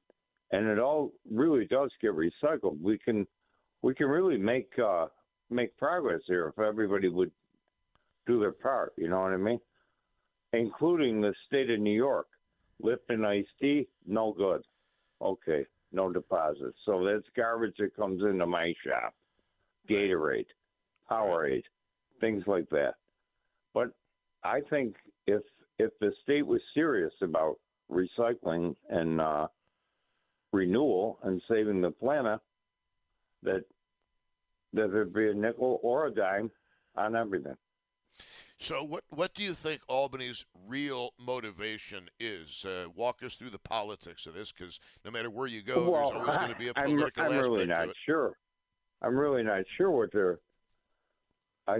and 0.52 0.68
it 0.68 0.80
all 0.80 1.12
really 1.30 1.66
does 1.66 1.92
get 2.02 2.12
recycled. 2.12 2.80
We 2.82 2.98
can 2.98 3.28
we 3.82 3.94
can 3.94 4.08
really 4.08 4.38
make 4.38 4.72
uh, 4.84 5.08
make 5.50 5.78
progress 5.78 6.22
here 6.28 6.48
if 6.48 6.60
everybody 6.60 7.10
would 7.10 7.32
do 8.26 8.40
their 8.40 8.52
part. 8.52 8.94
You 8.98 9.10
know 9.10 9.22
what 9.22 9.34
I 9.34 9.38
mean? 9.38 9.60
Including 10.60 11.22
the 11.22 11.34
state 11.48 11.70
of 11.70 11.80
New 11.80 11.96
York. 11.96 12.28
Lipton 12.82 13.24
iced 13.24 13.48
tea, 13.60 13.88
no 14.06 14.34
good. 14.34 14.62
Okay, 15.22 15.66
no 15.92 16.12
deposits. 16.12 16.78
So 16.86 17.04
that's 17.06 17.26
garbage 17.36 17.76
that 17.80 17.96
comes 17.96 18.22
into 18.22 18.46
my 18.46 18.74
shop. 18.86 19.14
Gatorade, 19.90 20.48
Powerade, 21.10 21.64
things 22.20 22.44
like 22.48 22.70
that. 22.70 22.96
But 23.74 23.92
I 24.44 24.62
think 24.70 24.96
if 25.28 25.42
if 25.78 25.92
the 26.00 26.12
state 26.24 26.46
was 26.46 26.62
serious 26.74 27.14
about 27.22 27.60
recycling 27.92 28.76
and 28.90 29.22
uh, 29.22 29.48
renewal 30.52 31.20
and 31.24 31.42
saving 31.48 31.82
the 31.82 31.92
planet, 31.92 32.40
that 33.44 33.64
that 34.74 34.92
there'd 34.92 35.14
be 35.14 35.30
a 35.30 35.34
nickel 35.34 35.80
or 35.84 36.08
a 36.08 36.12
dime 36.12 36.52
on 36.96 37.16
everything. 37.16 37.56
So, 38.60 38.84
what 38.84 39.04
what 39.10 39.34
do 39.34 39.44
you 39.44 39.54
think 39.54 39.82
Albany's 39.90 40.46
real 40.68 41.12
motivation 41.20 42.10
is? 42.20 42.64
Uh, 42.66 42.86
walk 42.96 43.22
us 43.22 43.36
through 43.36 43.50
the 43.50 43.60
politics 43.60 44.26
of 44.26 44.34
this, 44.34 44.52
because 44.52 44.80
no 45.04 45.12
matter 45.12 45.30
where 45.30 45.48
you 45.48 45.62
go, 45.62 45.90
well, 45.90 46.10
there's 46.10 46.22
always 46.22 46.38
going 46.38 46.54
to 46.54 46.60
be 46.60 46.68
a 46.70 46.74
political 46.74 47.24
I'm, 47.24 47.32
I'm 47.32 47.38
aspect 47.38 47.52
really 47.52 47.66
not 47.66 47.88
sure. 48.06 48.38
I'm 49.02 49.18
really 49.18 49.44
not 49.44 49.64
sure 49.78 49.92
what 49.92 50.12
they're. 50.14 50.40
I, 51.68 51.80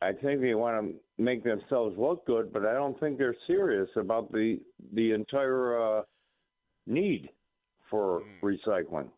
I 0.00 0.12
think 0.12 0.40
they 0.40 0.54
want 0.54 0.80
to 0.80 1.22
make 1.22 1.44
themselves 1.44 1.96
look 1.98 2.24
good, 2.26 2.52
but 2.52 2.64
I 2.64 2.72
don't 2.72 2.98
think 2.98 3.18
they're 3.18 3.36
serious 3.46 3.88
about 3.96 4.32
the 4.32 4.60
the 4.94 5.12
entire 5.12 5.98
uh, 5.98 6.02
need 6.86 7.28
for 7.90 8.22
mm. 8.22 8.58
recycling. 8.58 9.08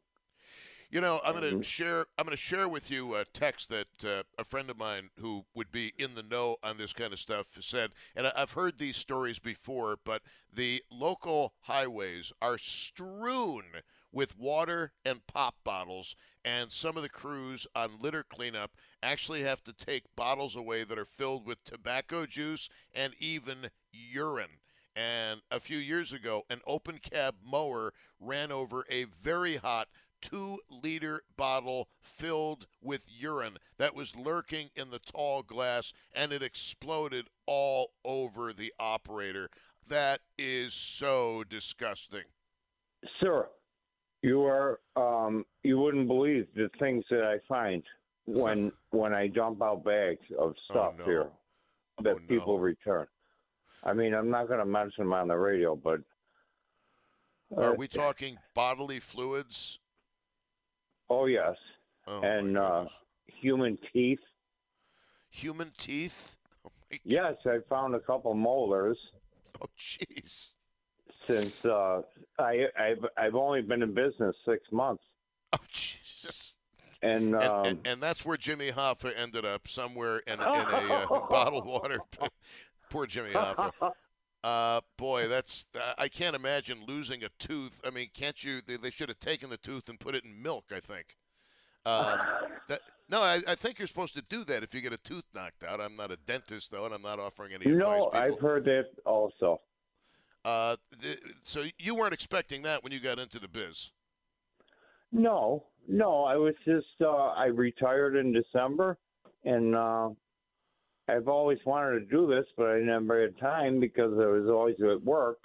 You 0.90 1.00
know, 1.00 1.20
I'm 1.24 1.32
going 1.34 1.44
to 1.44 1.50
mm-hmm. 1.50 1.60
share. 1.60 2.06
I'm 2.18 2.24
going 2.24 2.36
to 2.36 2.42
share 2.42 2.68
with 2.68 2.90
you 2.90 3.14
a 3.14 3.24
text 3.24 3.68
that 3.68 4.04
uh, 4.04 4.24
a 4.36 4.44
friend 4.44 4.68
of 4.70 4.76
mine 4.76 5.10
who 5.20 5.44
would 5.54 5.70
be 5.70 5.92
in 5.96 6.16
the 6.16 6.22
know 6.22 6.56
on 6.64 6.78
this 6.78 6.92
kind 6.92 7.12
of 7.12 7.20
stuff 7.20 7.46
said, 7.60 7.90
and 8.16 8.26
I've 8.26 8.52
heard 8.52 8.78
these 8.78 8.96
stories 8.96 9.38
before. 9.38 9.98
But 10.04 10.22
the 10.52 10.82
local 10.90 11.54
highways 11.60 12.32
are 12.42 12.58
strewn 12.58 13.62
with 14.10 14.36
water 14.36 14.92
and 15.04 15.24
pop 15.28 15.54
bottles, 15.62 16.16
and 16.44 16.72
some 16.72 16.96
of 16.96 17.04
the 17.04 17.08
crews 17.08 17.68
on 17.76 18.00
litter 18.00 18.24
cleanup 18.24 18.72
actually 19.00 19.42
have 19.42 19.62
to 19.62 19.72
take 19.72 20.16
bottles 20.16 20.56
away 20.56 20.82
that 20.82 20.98
are 20.98 21.04
filled 21.04 21.46
with 21.46 21.62
tobacco 21.62 22.26
juice 22.26 22.68
and 22.92 23.14
even 23.20 23.70
urine. 23.92 24.58
And 24.96 25.42
a 25.52 25.60
few 25.60 25.78
years 25.78 26.12
ago, 26.12 26.42
an 26.50 26.60
open 26.66 26.98
cab 26.98 27.36
mower 27.48 27.92
ran 28.18 28.50
over 28.50 28.84
a 28.90 29.04
very 29.04 29.56
hot 29.56 29.86
two 30.20 30.58
liter 30.68 31.22
bottle 31.36 31.88
filled 32.00 32.66
with 32.82 33.06
urine 33.08 33.58
that 33.78 33.94
was 33.94 34.16
lurking 34.16 34.70
in 34.76 34.90
the 34.90 34.98
tall 34.98 35.42
glass 35.42 35.92
and 36.12 36.32
it 36.32 36.42
exploded 36.42 37.28
all 37.46 37.92
over 38.04 38.52
the 38.52 38.72
operator. 38.78 39.48
That 39.88 40.20
is 40.38 40.74
so 40.74 41.44
disgusting. 41.48 42.24
Sir, 43.20 43.48
you 44.22 44.42
are 44.42 44.80
um, 44.96 45.44
you 45.62 45.78
wouldn't 45.78 46.06
believe 46.06 46.46
the 46.54 46.70
things 46.78 47.04
that 47.10 47.24
I 47.24 47.38
find 47.48 47.82
when 48.26 48.72
when 48.90 49.12
I 49.14 49.28
dump 49.28 49.62
out 49.62 49.84
bags 49.84 50.26
of 50.38 50.50
oh, 50.50 50.54
stuff 50.70 50.94
oh, 50.94 50.98
no. 50.98 51.04
here 51.04 51.26
that 52.02 52.16
oh, 52.16 52.20
people 52.28 52.58
return. 52.58 53.06
I 53.82 53.94
mean, 53.94 54.14
I'm 54.14 54.30
not 54.30 54.48
going 54.48 54.60
to 54.60 54.66
mention 54.66 55.04
them 55.04 55.12
on 55.14 55.28
the 55.28 55.36
radio, 55.36 55.74
but 55.74 56.00
uh, 57.56 57.62
are 57.62 57.74
we 57.74 57.88
talking 57.88 58.36
bodily 58.54 59.00
fluids 59.00 59.78
Oh 61.10 61.26
yes, 61.26 61.56
oh, 62.06 62.20
and 62.20 62.56
uh, 62.56 62.84
human 63.26 63.76
teeth. 63.92 64.20
Human 65.30 65.72
teeth. 65.76 66.36
Oh, 66.64 66.70
yes, 67.04 67.34
I 67.44 67.58
found 67.68 67.94
a 67.94 68.00
couple 68.00 68.32
molars. 68.34 68.96
Oh 69.60 69.66
jeez. 69.76 70.52
Since 71.28 71.64
uh, 71.64 72.02
I 72.38 72.66
I've 72.78 73.04
I've 73.16 73.34
only 73.34 73.62
been 73.62 73.82
in 73.82 73.92
business 73.92 74.36
six 74.46 74.62
months. 74.72 75.02
Oh 75.52 75.58
Jesus. 75.72 76.54
And, 77.02 77.34
um, 77.34 77.42
and, 77.42 77.66
and, 77.66 77.86
and, 77.86 78.02
that's 78.02 78.26
where 78.26 78.36
Jimmy 78.36 78.70
Hoffa 78.70 79.12
ended 79.16 79.46
up, 79.46 79.66
somewhere 79.66 80.18
in, 80.26 80.34
in 80.34 80.40
a 80.40 80.42
uh, 80.42 81.06
bottled 81.30 81.64
water. 81.64 81.98
Poor 82.90 83.06
Jimmy 83.06 83.30
Hoffa. 83.32 83.92
Uh, 84.42 84.80
boy, 84.96 85.28
that's 85.28 85.66
uh, 85.74 85.92
I 85.98 86.08
can't 86.08 86.34
imagine 86.34 86.84
losing 86.86 87.22
a 87.22 87.28
tooth. 87.38 87.80
I 87.84 87.90
mean, 87.90 88.08
can't 88.14 88.42
you? 88.42 88.60
They, 88.66 88.76
they 88.76 88.90
should 88.90 89.10
have 89.10 89.18
taken 89.18 89.50
the 89.50 89.58
tooth 89.58 89.88
and 89.88 90.00
put 90.00 90.14
it 90.14 90.24
in 90.24 90.42
milk. 90.42 90.66
I 90.74 90.80
think. 90.80 91.16
Um, 91.84 92.18
that, 92.68 92.80
no, 93.08 93.20
I, 93.20 93.40
I, 93.46 93.54
think 93.54 93.78
you're 93.78 93.88
supposed 93.88 94.14
to 94.14 94.22
do 94.22 94.44
that 94.44 94.62
if 94.62 94.74
you 94.74 94.80
get 94.80 94.92
a 94.92 94.98
tooth 94.98 95.24
knocked 95.34 95.64
out. 95.64 95.80
I'm 95.80 95.96
not 95.96 96.10
a 96.10 96.16
dentist 96.26 96.70
though, 96.70 96.84
and 96.84 96.94
I'm 96.94 97.02
not 97.02 97.18
offering 97.18 97.52
any 97.52 97.66
no, 97.66 98.06
advice. 98.06 98.32
I've 98.32 98.40
heard 98.40 98.64
that 98.64 98.86
also. 99.04 99.60
Uh, 100.44 100.76
th- 101.00 101.20
so 101.42 101.64
you 101.78 101.94
weren't 101.94 102.14
expecting 102.14 102.62
that 102.62 102.82
when 102.82 102.92
you 102.92 103.00
got 103.00 103.18
into 103.18 103.38
the 103.38 103.48
biz. 103.48 103.90
No, 105.12 105.64
no, 105.88 106.24
I 106.24 106.36
was 106.36 106.54
just 106.64 106.86
uh, 107.00 107.08
I 107.08 107.46
retired 107.46 108.16
in 108.16 108.32
December, 108.32 108.96
and 109.44 109.74
uh, 109.74 110.10
I've 111.10 111.28
always 111.28 111.58
wanted 111.64 112.00
to 112.00 112.06
do 112.06 112.26
this, 112.26 112.46
but 112.56 112.68
I 112.68 112.80
never 112.80 113.22
had 113.22 113.38
time 113.38 113.80
because 113.80 114.12
I 114.12 114.26
was 114.26 114.48
always 114.48 114.76
at 114.80 115.02
work. 115.02 115.38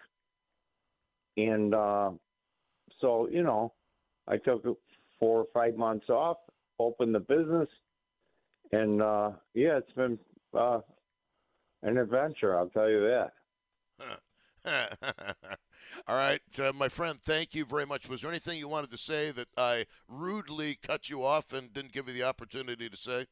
And 1.38 1.74
uh, 1.74 2.12
so, 3.02 3.28
you 3.30 3.44
know, 3.44 3.74
I 4.28 4.38
took 4.38 4.64
four 5.20 5.42
or 5.42 5.48
five 5.54 5.76
months 5.76 6.10
off, 6.10 6.38
opened 6.80 7.16
the 7.16 7.20
business, 7.20 7.70
and 8.72 9.02
uh, 9.02 9.32
yeah, 9.54 9.78
it's 9.78 9.92
been 9.94 10.18
uh, 10.58 10.80
an 11.84 11.98
adventure. 11.98 12.58
I'll 12.58 12.70
tell 12.70 12.90
you 12.90 13.02
that. 13.02 13.34
All 16.08 16.16
right, 16.16 16.42
uh, 16.60 16.72
my 16.74 16.90
friend, 16.90 17.20
thank 17.22 17.54
you 17.54 17.66
very 17.66 17.86
much. 17.86 18.10
Was 18.10 18.22
there 18.22 18.32
anything 18.32 18.58
you 18.58 18.68
wanted 18.68 18.92
to 18.92 18.98
say 18.98 19.32
that 19.32 19.48
I 19.56 19.86
rudely 20.08 20.76
cut 20.82 21.10
you 21.10 21.24
off 21.24 21.54
and 21.54 21.72
didn't 21.72 21.92
give 21.92 22.08
you 22.08 22.14
the 22.14 22.24
opportunity 22.24 22.90
to 22.90 22.98
say? 22.98 23.28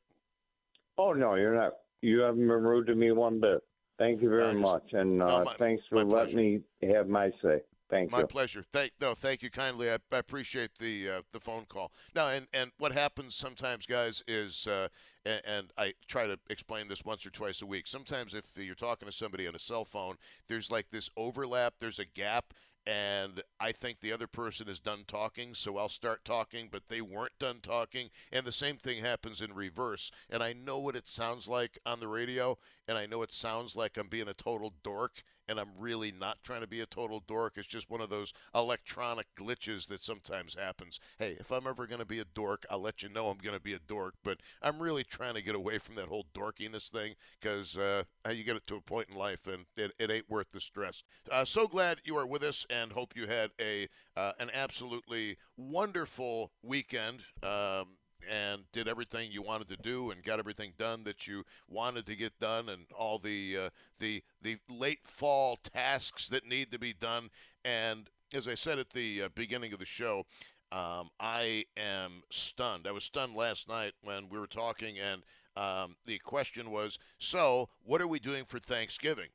Oh 0.97 1.13
no, 1.13 1.33
you're 1.35 1.55
not 1.55 1.73
you 2.03 2.19
haven't 2.19 2.47
been 2.47 2.49
rude 2.49 2.87
to 2.87 2.95
me 2.95 3.11
one 3.11 3.39
bit. 3.39 3.63
Thank 3.97 4.21
you 4.21 4.29
very 4.29 4.55
much, 4.55 4.83
and 4.91 5.21
uh, 5.21 5.25
no, 5.25 5.45
my, 5.45 5.55
thanks 5.57 5.83
for 5.89 6.03
letting 6.03 6.35
me 6.35 6.61
have 6.81 7.07
my 7.07 7.31
say. 7.41 7.61
Thank 7.89 8.11
my 8.11 8.19
you. 8.19 8.23
My 8.23 8.27
pleasure. 8.27 8.65
Thank 8.73 8.91
no, 8.99 9.13
thank 9.13 9.43
you 9.43 9.51
kindly. 9.51 9.89
I, 9.89 9.97
I 10.11 10.17
appreciate 10.17 10.71
the 10.79 11.09
uh, 11.09 11.21
the 11.31 11.39
phone 11.39 11.65
call. 11.69 11.91
Now, 12.15 12.29
and 12.29 12.47
and 12.53 12.71
what 12.79 12.91
happens 12.91 13.35
sometimes, 13.35 13.85
guys, 13.85 14.23
is 14.27 14.65
uh, 14.67 14.87
and, 15.25 15.41
and, 15.45 15.73
I 15.77 15.93
try 16.07 16.25
to 16.25 16.39
explain 16.49 16.87
this 16.87 17.05
once 17.05 17.25
or 17.25 17.29
twice 17.29 17.61
a 17.61 17.67
week. 17.67 17.87
Sometimes, 17.87 18.33
if 18.33 18.45
you're 18.57 18.73
talking 18.73 19.07
to 19.07 19.13
somebody 19.13 19.47
on 19.47 19.55
a 19.55 19.59
cell 19.59 19.85
phone, 19.85 20.15
there's 20.47 20.71
like 20.71 20.87
this 20.91 21.09
overlap. 21.15 21.75
There's 21.79 21.99
a 21.99 22.05
gap, 22.05 22.53
and 22.85 23.41
I 23.59 23.71
think 23.71 23.99
the 23.99 24.11
other 24.11 24.27
person 24.27 24.67
is 24.67 24.79
done 24.79 25.03
talking, 25.07 25.53
so 25.53 25.77
I'll 25.77 25.89
start 25.89 26.25
talking, 26.25 26.67
but 26.71 26.83
they 26.89 27.01
weren't 27.01 27.39
done 27.39 27.59
talking. 27.61 28.09
And 28.31 28.45
the 28.45 28.51
same 28.51 28.77
thing 28.77 29.03
happens 29.03 29.41
in 29.41 29.53
reverse. 29.53 30.11
And 30.29 30.43
I 30.43 30.53
know 30.53 30.79
what 30.79 30.95
it 30.95 31.07
sounds 31.07 31.47
like 31.47 31.77
on 31.85 31.99
the 31.99 32.07
radio, 32.07 32.57
and 32.87 32.97
I 32.97 33.05
know 33.05 33.21
it 33.21 33.31
sounds 33.31 33.75
like 33.75 33.97
I'm 33.97 34.09
being 34.09 34.27
a 34.27 34.33
total 34.33 34.73
dork, 34.83 35.23
and 35.47 35.59
I'm 35.59 35.71
really 35.77 36.11
not 36.11 36.39
trying 36.43 36.61
to 36.61 36.67
be 36.67 36.81
a 36.81 36.85
total 36.85 37.21
dork. 37.25 37.53
It's 37.57 37.67
just 37.67 37.89
one 37.89 38.01
of 38.01 38.09
those 38.09 38.33
electronic 38.53 39.27
glitches 39.37 39.87
that 39.87 40.03
sometimes 40.03 40.55
happens. 40.55 40.99
Hey, 41.19 41.37
if 41.39 41.51
I'm 41.51 41.67
ever 41.67 41.87
going 41.87 41.99
to 41.99 42.05
be 42.05 42.19
a 42.19 42.25
dork, 42.25 42.65
I'll 42.69 42.81
let 42.81 43.03
you 43.03 43.09
know 43.09 43.29
I'm 43.29 43.37
going 43.37 43.55
to 43.55 43.61
be 43.61 43.73
a 43.73 43.79
dork, 43.79 44.15
but 44.23 44.39
I'm 44.61 44.81
really 44.81 45.03
trying 45.03 45.35
to 45.35 45.41
get 45.41 45.55
away 45.55 45.77
from 45.77 45.95
that 45.95 46.07
whole 46.07 46.25
dorkiness 46.33 46.89
thing 46.89 47.15
because 47.39 47.77
uh, 47.77 48.03
you 48.29 48.43
get 48.43 48.55
it 48.55 48.67
to 48.67 48.75
a 48.75 48.81
point 48.81 49.09
in 49.09 49.15
life 49.15 49.47
and 49.47 49.65
it, 49.75 49.91
it 49.99 50.11
ain't 50.11 50.29
worth 50.29 50.51
the 50.51 50.59
stress. 50.59 51.03
Uh, 51.31 51.45
so 51.45 51.67
glad 51.67 51.99
you 52.03 52.17
are 52.17 52.27
with 52.27 52.43
us 52.43 52.65
and 52.69 52.91
hope 52.91 53.15
you 53.15 53.27
had 53.27 53.51
a 53.59 53.87
uh, 54.15 54.33
an 54.39 54.49
absolutely 54.53 55.37
wonderful 55.57 56.51
weekend. 56.61 57.21
Um, 57.41 57.97
and 58.31 58.63
did 58.71 58.87
everything 58.87 59.31
you 59.31 59.41
wanted 59.41 59.69
to 59.69 59.77
do 59.77 60.11
and 60.11 60.23
got 60.23 60.39
everything 60.39 60.73
done 60.77 61.03
that 61.03 61.27
you 61.27 61.43
wanted 61.67 62.05
to 62.05 62.15
get 62.15 62.37
done 62.39 62.69
and 62.69 62.85
all 62.97 63.19
the 63.19 63.57
uh, 63.57 63.69
the 63.99 64.23
the 64.41 64.57
late 64.69 64.99
fall 65.03 65.57
tasks 65.73 66.29
that 66.29 66.47
need 66.47 66.71
to 66.71 66.79
be 66.79 66.93
done. 66.93 67.29
And 67.63 68.09
as 68.33 68.47
I 68.47 68.55
said 68.55 68.79
at 68.79 68.91
the 68.91 69.23
uh, 69.23 69.29
beginning 69.35 69.73
of 69.73 69.79
the 69.79 69.85
show 69.85 70.25
um, 70.71 71.11
I 71.19 71.65
am 71.77 72.23
stunned. 72.31 72.87
I 72.87 72.91
was 72.91 73.03
stunned 73.03 73.35
last 73.35 73.69
night 73.69 73.93
when 74.01 74.27
we 74.27 74.39
were 74.39 74.47
talking 74.47 74.97
and 74.97 75.21
um, 75.55 75.95
the 76.05 76.17
question 76.19 76.71
was 76.71 76.97
so 77.19 77.69
what 77.83 78.01
are 78.01 78.07
we 78.07 78.19
doing 78.19 78.45
for 78.45 78.59
Thanksgiving? 78.59 79.29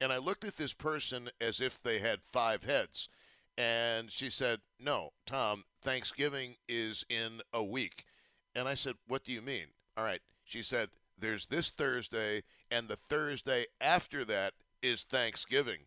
And 0.00 0.12
I 0.12 0.18
looked 0.18 0.44
at 0.44 0.56
this 0.56 0.74
person 0.74 1.30
as 1.40 1.60
if 1.60 1.82
they 1.82 1.98
had 1.98 2.20
five 2.22 2.64
heads 2.64 3.08
and 3.58 4.12
she 4.12 4.30
said 4.30 4.60
no 4.78 5.10
Tom 5.26 5.64
Thanksgiving 5.82 6.56
is 6.68 7.04
in 7.08 7.40
a 7.52 7.62
week 7.62 8.04
and 8.56 8.68
I 8.68 8.74
said, 8.74 8.94
What 9.06 9.22
do 9.22 9.32
you 9.32 9.42
mean? 9.42 9.66
All 9.96 10.04
right. 10.04 10.20
She 10.44 10.62
said, 10.62 10.88
There's 11.18 11.46
this 11.46 11.70
Thursday, 11.70 12.42
and 12.70 12.88
the 12.88 12.96
Thursday 12.96 13.66
after 13.80 14.24
that 14.24 14.54
is 14.82 15.04
Thanksgiving. 15.04 15.80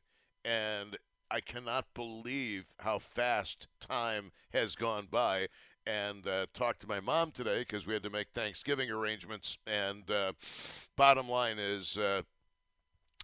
And 0.45 0.97
I 1.31 1.41
cannot 1.41 1.85
believe 1.93 2.65
how 2.79 2.99
fast 2.99 3.67
time 3.79 4.31
has 4.53 4.75
gone 4.75 5.07
by. 5.09 5.47
And 5.87 6.27
uh, 6.27 6.45
talked 6.53 6.81
to 6.81 6.87
my 6.87 6.99
mom 6.99 7.31
today 7.31 7.59
because 7.59 7.87
we 7.87 7.93
had 7.93 8.03
to 8.03 8.11
make 8.11 8.27
Thanksgiving 8.29 8.91
arrangements. 8.91 9.57
And 9.65 10.09
uh, 10.11 10.33
bottom 10.95 11.27
line 11.27 11.57
is, 11.57 11.97
uh, 11.97 12.21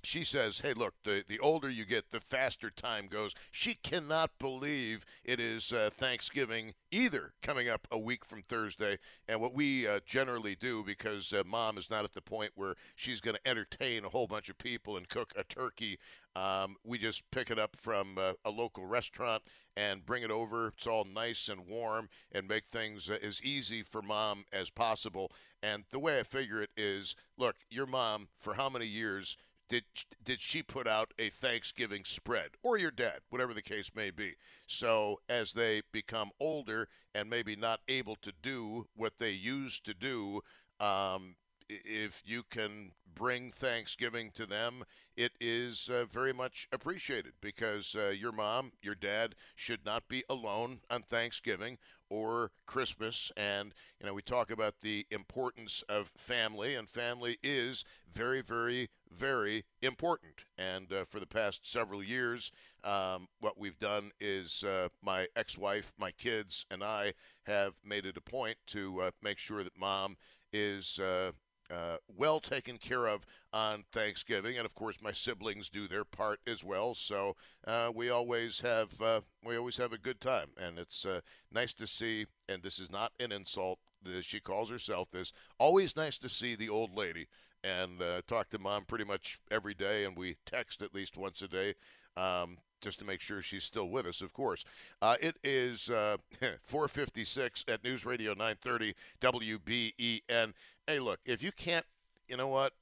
she 0.05 0.23
says, 0.23 0.61
"Hey, 0.61 0.73
look, 0.73 0.93
the 1.03 1.23
the 1.27 1.39
older 1.39 1.69
you 1.69 1.85
get, 1.85 2.11
the 2.11 2.19
faster 2.19 2.69
time 2.69 3.07
goes." 3.07 3.33
She 3.51 3.73
cannot 3.73 4.31
believe 4.39 5.05
it 5.23 5.39
is 5.39 5.71
uh, 5.71 5.89
Thanksgiving 5.91 6.73
either 6.91 7.33
coming 7.41 7.67
up 7.67 7.87
a 7.91 7.97
week 7.97 8.23
from 8.25 8.41
Thursday. 8.41 8.97
And 9.27 9.41
what 9.41 9.53
we 9.53 9.87
uh, 9.87 9.99
generally 10.05 10.55
do, 10.55 10.83
because 10.83 11.33
uh, 11.33 11.43
mom 11.45 11.77
is 11.77 11.89
not 11.89 12.05
at 12.05 12.13
the 12.13 12.21
point 12.21 12.51
where 12.55 12.75
she's 12.95 13.19
going 13.19 13.35
to 13.35 13.49
entertain 13.49 14.05
a 14.05 14.09
whole 14.09 14.27
bunch 14.27 14.49
of 14.49 14.57
people 14.57 14.95
and 14.97 15.09
cook 15.09 15.33
a 15.35 15.43
turkey, 15.43 15.99
um, 16.35 16.75
we 16.83 16.97
just 16.97 17.29
pick 17.31 17.49
it 17.49 17.59
up 17.59 17.75
from 17.77 18.17
uh, 18.17 18.33
a 18.43 18.49
local 18.49 18.85
restaurant 18.85 19.43
and 19.77 20.05
bring 20.05 20.23
it 20.23 20.31
over. 20.31 20.67
It's 20.67 20.87
all 20.87 21.05
nice 21.05 21.47
and 21.47 21.67
warm 21.67 22.09
and 22.31 22.47
make 22.47 22.67
things 22.67 23.09
uh, 23.09 23.17
as 23.23 23.41
easy 23.41 23.83
for 23.83 24.01
mom 24.01 24.45
as 24.51 24.69
possible. 24.69 25.31
And 25.63 25.83
the 25.91 25.99
way 25.99 26.19
I 26.19 26.23
figure 26.23 26.61
it 26.61 26.71
is, 26.75 27.15
look, 27.37 27.55
your 27.69 27.85
mom 27.85 28.27
for 28.37 28.55
how 28.55 28.69
many 28.69 28.85
years? 28.85 29.37
Did 29.69 29.83
did 30.23 30.41
she 30.41 30.61
put 30.61 30.87
out 30.87 31.13
a 31.17 31.29
Thanksgiving 31.29 32.03
spread 32.05 32.51
or 32.63 32.77
your 32.77 32.91
dad, 32.91 33.19
whatever 33.29 33.53
the 33.53 33.61
case 33.61 33.91
may 33.95 34.11
be. 34.11 34.35
So 34.67 35.19
as 35.29 35.53
they 35.53 35.81
become 35.91 36.31
older 36.39 36.87
and 37.13 37.29
maybe 37.29 37.55
not 37.55 37.81
able 37.87 38.15
to 38.17 38.31
do 38.41 38.87
what 38.95 39.13
they 39.19 39.31
used 39.31 39.85
to 39.85 39.93
do, 39.93 40.41
um, 40.79 41.35
if 41.69 42.21
you 42.25 42.43
can 42.49 42.91
bring 43.15 43.51
Thanksgiving 43.51 44.31
to 44.31 44.45
them, 44.45 44.83
it 45.15 45.31
is 45.39 45.89
uh, 45.89 46.05
very 46.05 46.33
much 46.33 46.67
appreciated 46.71 47.33
because 47.41 47.95
uh, 47.95 48.09
your 48.09 48.31
mom, 48.31 48.73
your 48.81 48.95
dad 48.95 49.35
should 49.55 49.85
not 49.85 50.07
be 50.07 50.23
alone 50.29 50.81
on 50.89 51.01
Thanksgiving 51.01 51.77
or 52.09 52.51
Christmas. 52.65 53.31
And, 53.37 53.73
you 53.99 54.05
know, 54.05 54.13
we 54.13 54.21
talk 54.21 54.51
about 54.51 54.81
the 54.81 55.07
importance 55.09 55.83
of 55.87 56.11
family, 56.17 56.75
and 56.75 56.89
family 56.89 57.37
is 57.41 57.83
very, 58.11 58.41
very, 58.41 58.89
very 59.17 59.65
important. 59.81 60.45
And 60.57 60.91
uh, 60.91 61.05
for 61.09 61.19
the 61.19 61.25
past 61.25 61.69
several 61.69 62.03
years, 62.03 62.51
um, 62.83 63.27
what 63.39 63.57
we've 63.57 63.79
done 63.79 64.11
is 64.19 64.63
uh, 64.63 64.89
my 65.01 65.27
ex 65.35 65.57
wife, 65.57 65.93
my 65.97 66.11
kids, 66.11 66.65
and 66.69 66.83
I 66.83 67.13
have 67.45 67.73
made 67.83 68.05
it 68.05 68.17
a 68.17 68.21
point 68.21 68.57
to 68.67 69.01
uh, 69.01 69.11
make 69.21 69.37
sure 69.37 69.63
that 69.63 69.77
mom 69.77 70.17
is 70.53 70.99
uh, 70.99 71.31
uh, 71.71 71.97
well 72.15 72.39
taken 72.39 72.77
care 72.77 73.07
of 73.07 73.25
on 73.51 73.83
Thanksgiving, 73.91 74.57
and 74.57 74.65
of 74.65 74.75
course 74.75 74.97
my 75.01 75.11
siblings 75.11 75.69
do 75.69 75.87
their 75.87 76.03
part 76.03 76.39
as 76.45 76.63
well. 76.63 76.93
So 76.93 77.35
uh, 77.65 77.91
we 77.93 78.09
always 78.09 78.61
have 78.61 79.01
uh, 79.01 79.21
we 79.43 79.57
always 79.57 79.77
have 79.77 79.93
a 79.93 79.97
good 79.97 80.21
time, 80.21 80.49
and 80.57 80.77
it's 80.77 81.05
uh, 81.05 81.21
nice 81.51 81.73
to 81.73 81.87
see. 81.87 82.27
And 82.47 82.61
this 82.61 82.79
is 82.79 82.91
not 82.91 83.13
an 83.19 83.31
insult. 83.31 83.79
She 84.21 84.39
calls 84.39 84.69
herself 84.69 85.09
this. 85.11 85.33
Always 85.57 85.95
nice 85.95 86.19
to 86.19 86.29
see 86.29 86.55
the 86.55 86.69
old 86.69 86.95
lady 86.95 87.27
and 87.65 88.01
uh, 88.01 88.21
talk 88.27 88.49
to 88.51 88.59
mom 88.59 88.85
pretty 88.85 89.05
much 89.05 89.39
every 89.49 89.73
day, 89.73 90.05
and 90.05 90.15
we 90.15 90.35
text 90.45 90.81
at 90.81 90.93
least 90.93 91.17
once 91.17 91.41
a 91.41 91.47
day. 91.47 91.73
Um, 92.15 92.57
just 92.81 92.99
to 92.99 93.05
make 93.05 93.19
sure 93.19 93.41
she's 93.41 93.63
still 93.63 93.89
with 93.89 94.05
us, 94.05 94.21
of 94.21 94.31
course. 94.31 94.63
Uh, 95.01 95.15
it 95.19 95.37
is 95.43 95.89
uh, 95.89 96.17
456 96.63 97.65
at 97.67 97.83
News 97.83 98.05
Radio 98.05 98.31
930 98.31 98.93
WBEN. 99.21 100.53
Hey, 100.85 100.99
look, 100.99 101.19
if 101.25 101.41
you 101.41 101.51
can't, 101.51 101.85
you 102.27 102.37
know 102.37 102.47
what? 102.47 102.73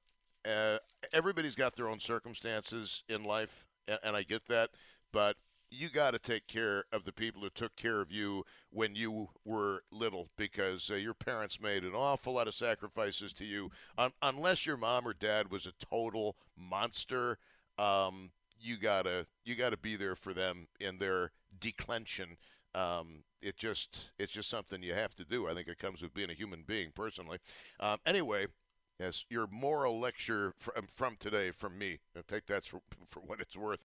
Uh, 0.46 0.78
everybody's 1.14 1.56
got 1.56 1.76
their 1.76 1.88
own 1.88 2.00
circumstances 2.00 3.04
in 3.08 3.24
life, 3.24 3.66
and, 3.88 3.98
and 4.04 4.16
I 4.16 4.24
get 4.24 4.46
that, 4.50 4.72
but 5.14 5.38
you 5.74 5.90
got 5.90 6.12
to 6.12 6.20
take 6.20 6.48
care 6.48 6.84
of 6.92 7.04
the 7.04 7.12
people 7.12 7.42
who 7.42 7.50
took 7.50 7.76
care 7.76 8.00
of 8.00 8.12
you 8.12 8.44
when 8.70 8.96
you 8.96 9.30
were 9.44 9.84
little 9.92 10.30
because 10.38 10.90
uh, 10.92 10.96
your 10.96 11.14
parents 11.14 11.60
made 11.60 11.84
an 11.84 11.94
awful 11.96 12.34
lot 12.34 12.48
of 12.48 12.54
sacrifices 12.54 13.34
to 13.34 13.46
you. 13.46 13.72
Um, 13.98 14.12
unless 14.22 14.66
your 14.66 14.78
mom 14.78 15.08
or 15.08 15.14
dad 15.14 15.52
was 15.52 15.66
a 15.66 15.74
total 15.84 16.36
monster, 16.58 17.38
um, 17.78 18.32
you 18.60 18.78
gotta 18.78 19.26
you 19.44 19.56
gotta 19.56 19.78
be 19.78 19.96
there 19.96 20.16
for 20.16 20.34
them 20.34 20.68
in 20.80 21.00
their 21.00 21.32
declension. 21.60 22.38
Um, 22.76 23.24
it 23.42 23.58
just 23.58 24.12
it's 24.18 24.34
just 24.34 24.50
something 24.50 24.82
you 24.84 24.94
have 24.94 25.16
to 25.16 25.26
do. 25.26 25.48
I 25.48 25.54
think 25.54 25.68
it 25.68 25.80
comes 25.80 26.02
with 26.02 26.14
being 26.14 26.30
a 26.30 26.36
human 26.36 26.64
being, 26.66 26.92
personally. 26.94 27.40
Um, 27.80 27.98
anyway, 28.06 28.48
yes, 29.00 29.26
your 29.30 29.48
moral 29.48 30.00
lecture 30.00 30.54
from, 30.58 30.86
from 30.88 31.18
today 31.20 31.52
from 31.52 31.78
me. 31.78 32.00
Take 32.28 32.46
that 32.48 32.64
for, 32.64 32.82
for 33.10 33.20
what 33.20 33.42
it's 33.42 33.58
worth. 33.58 33.82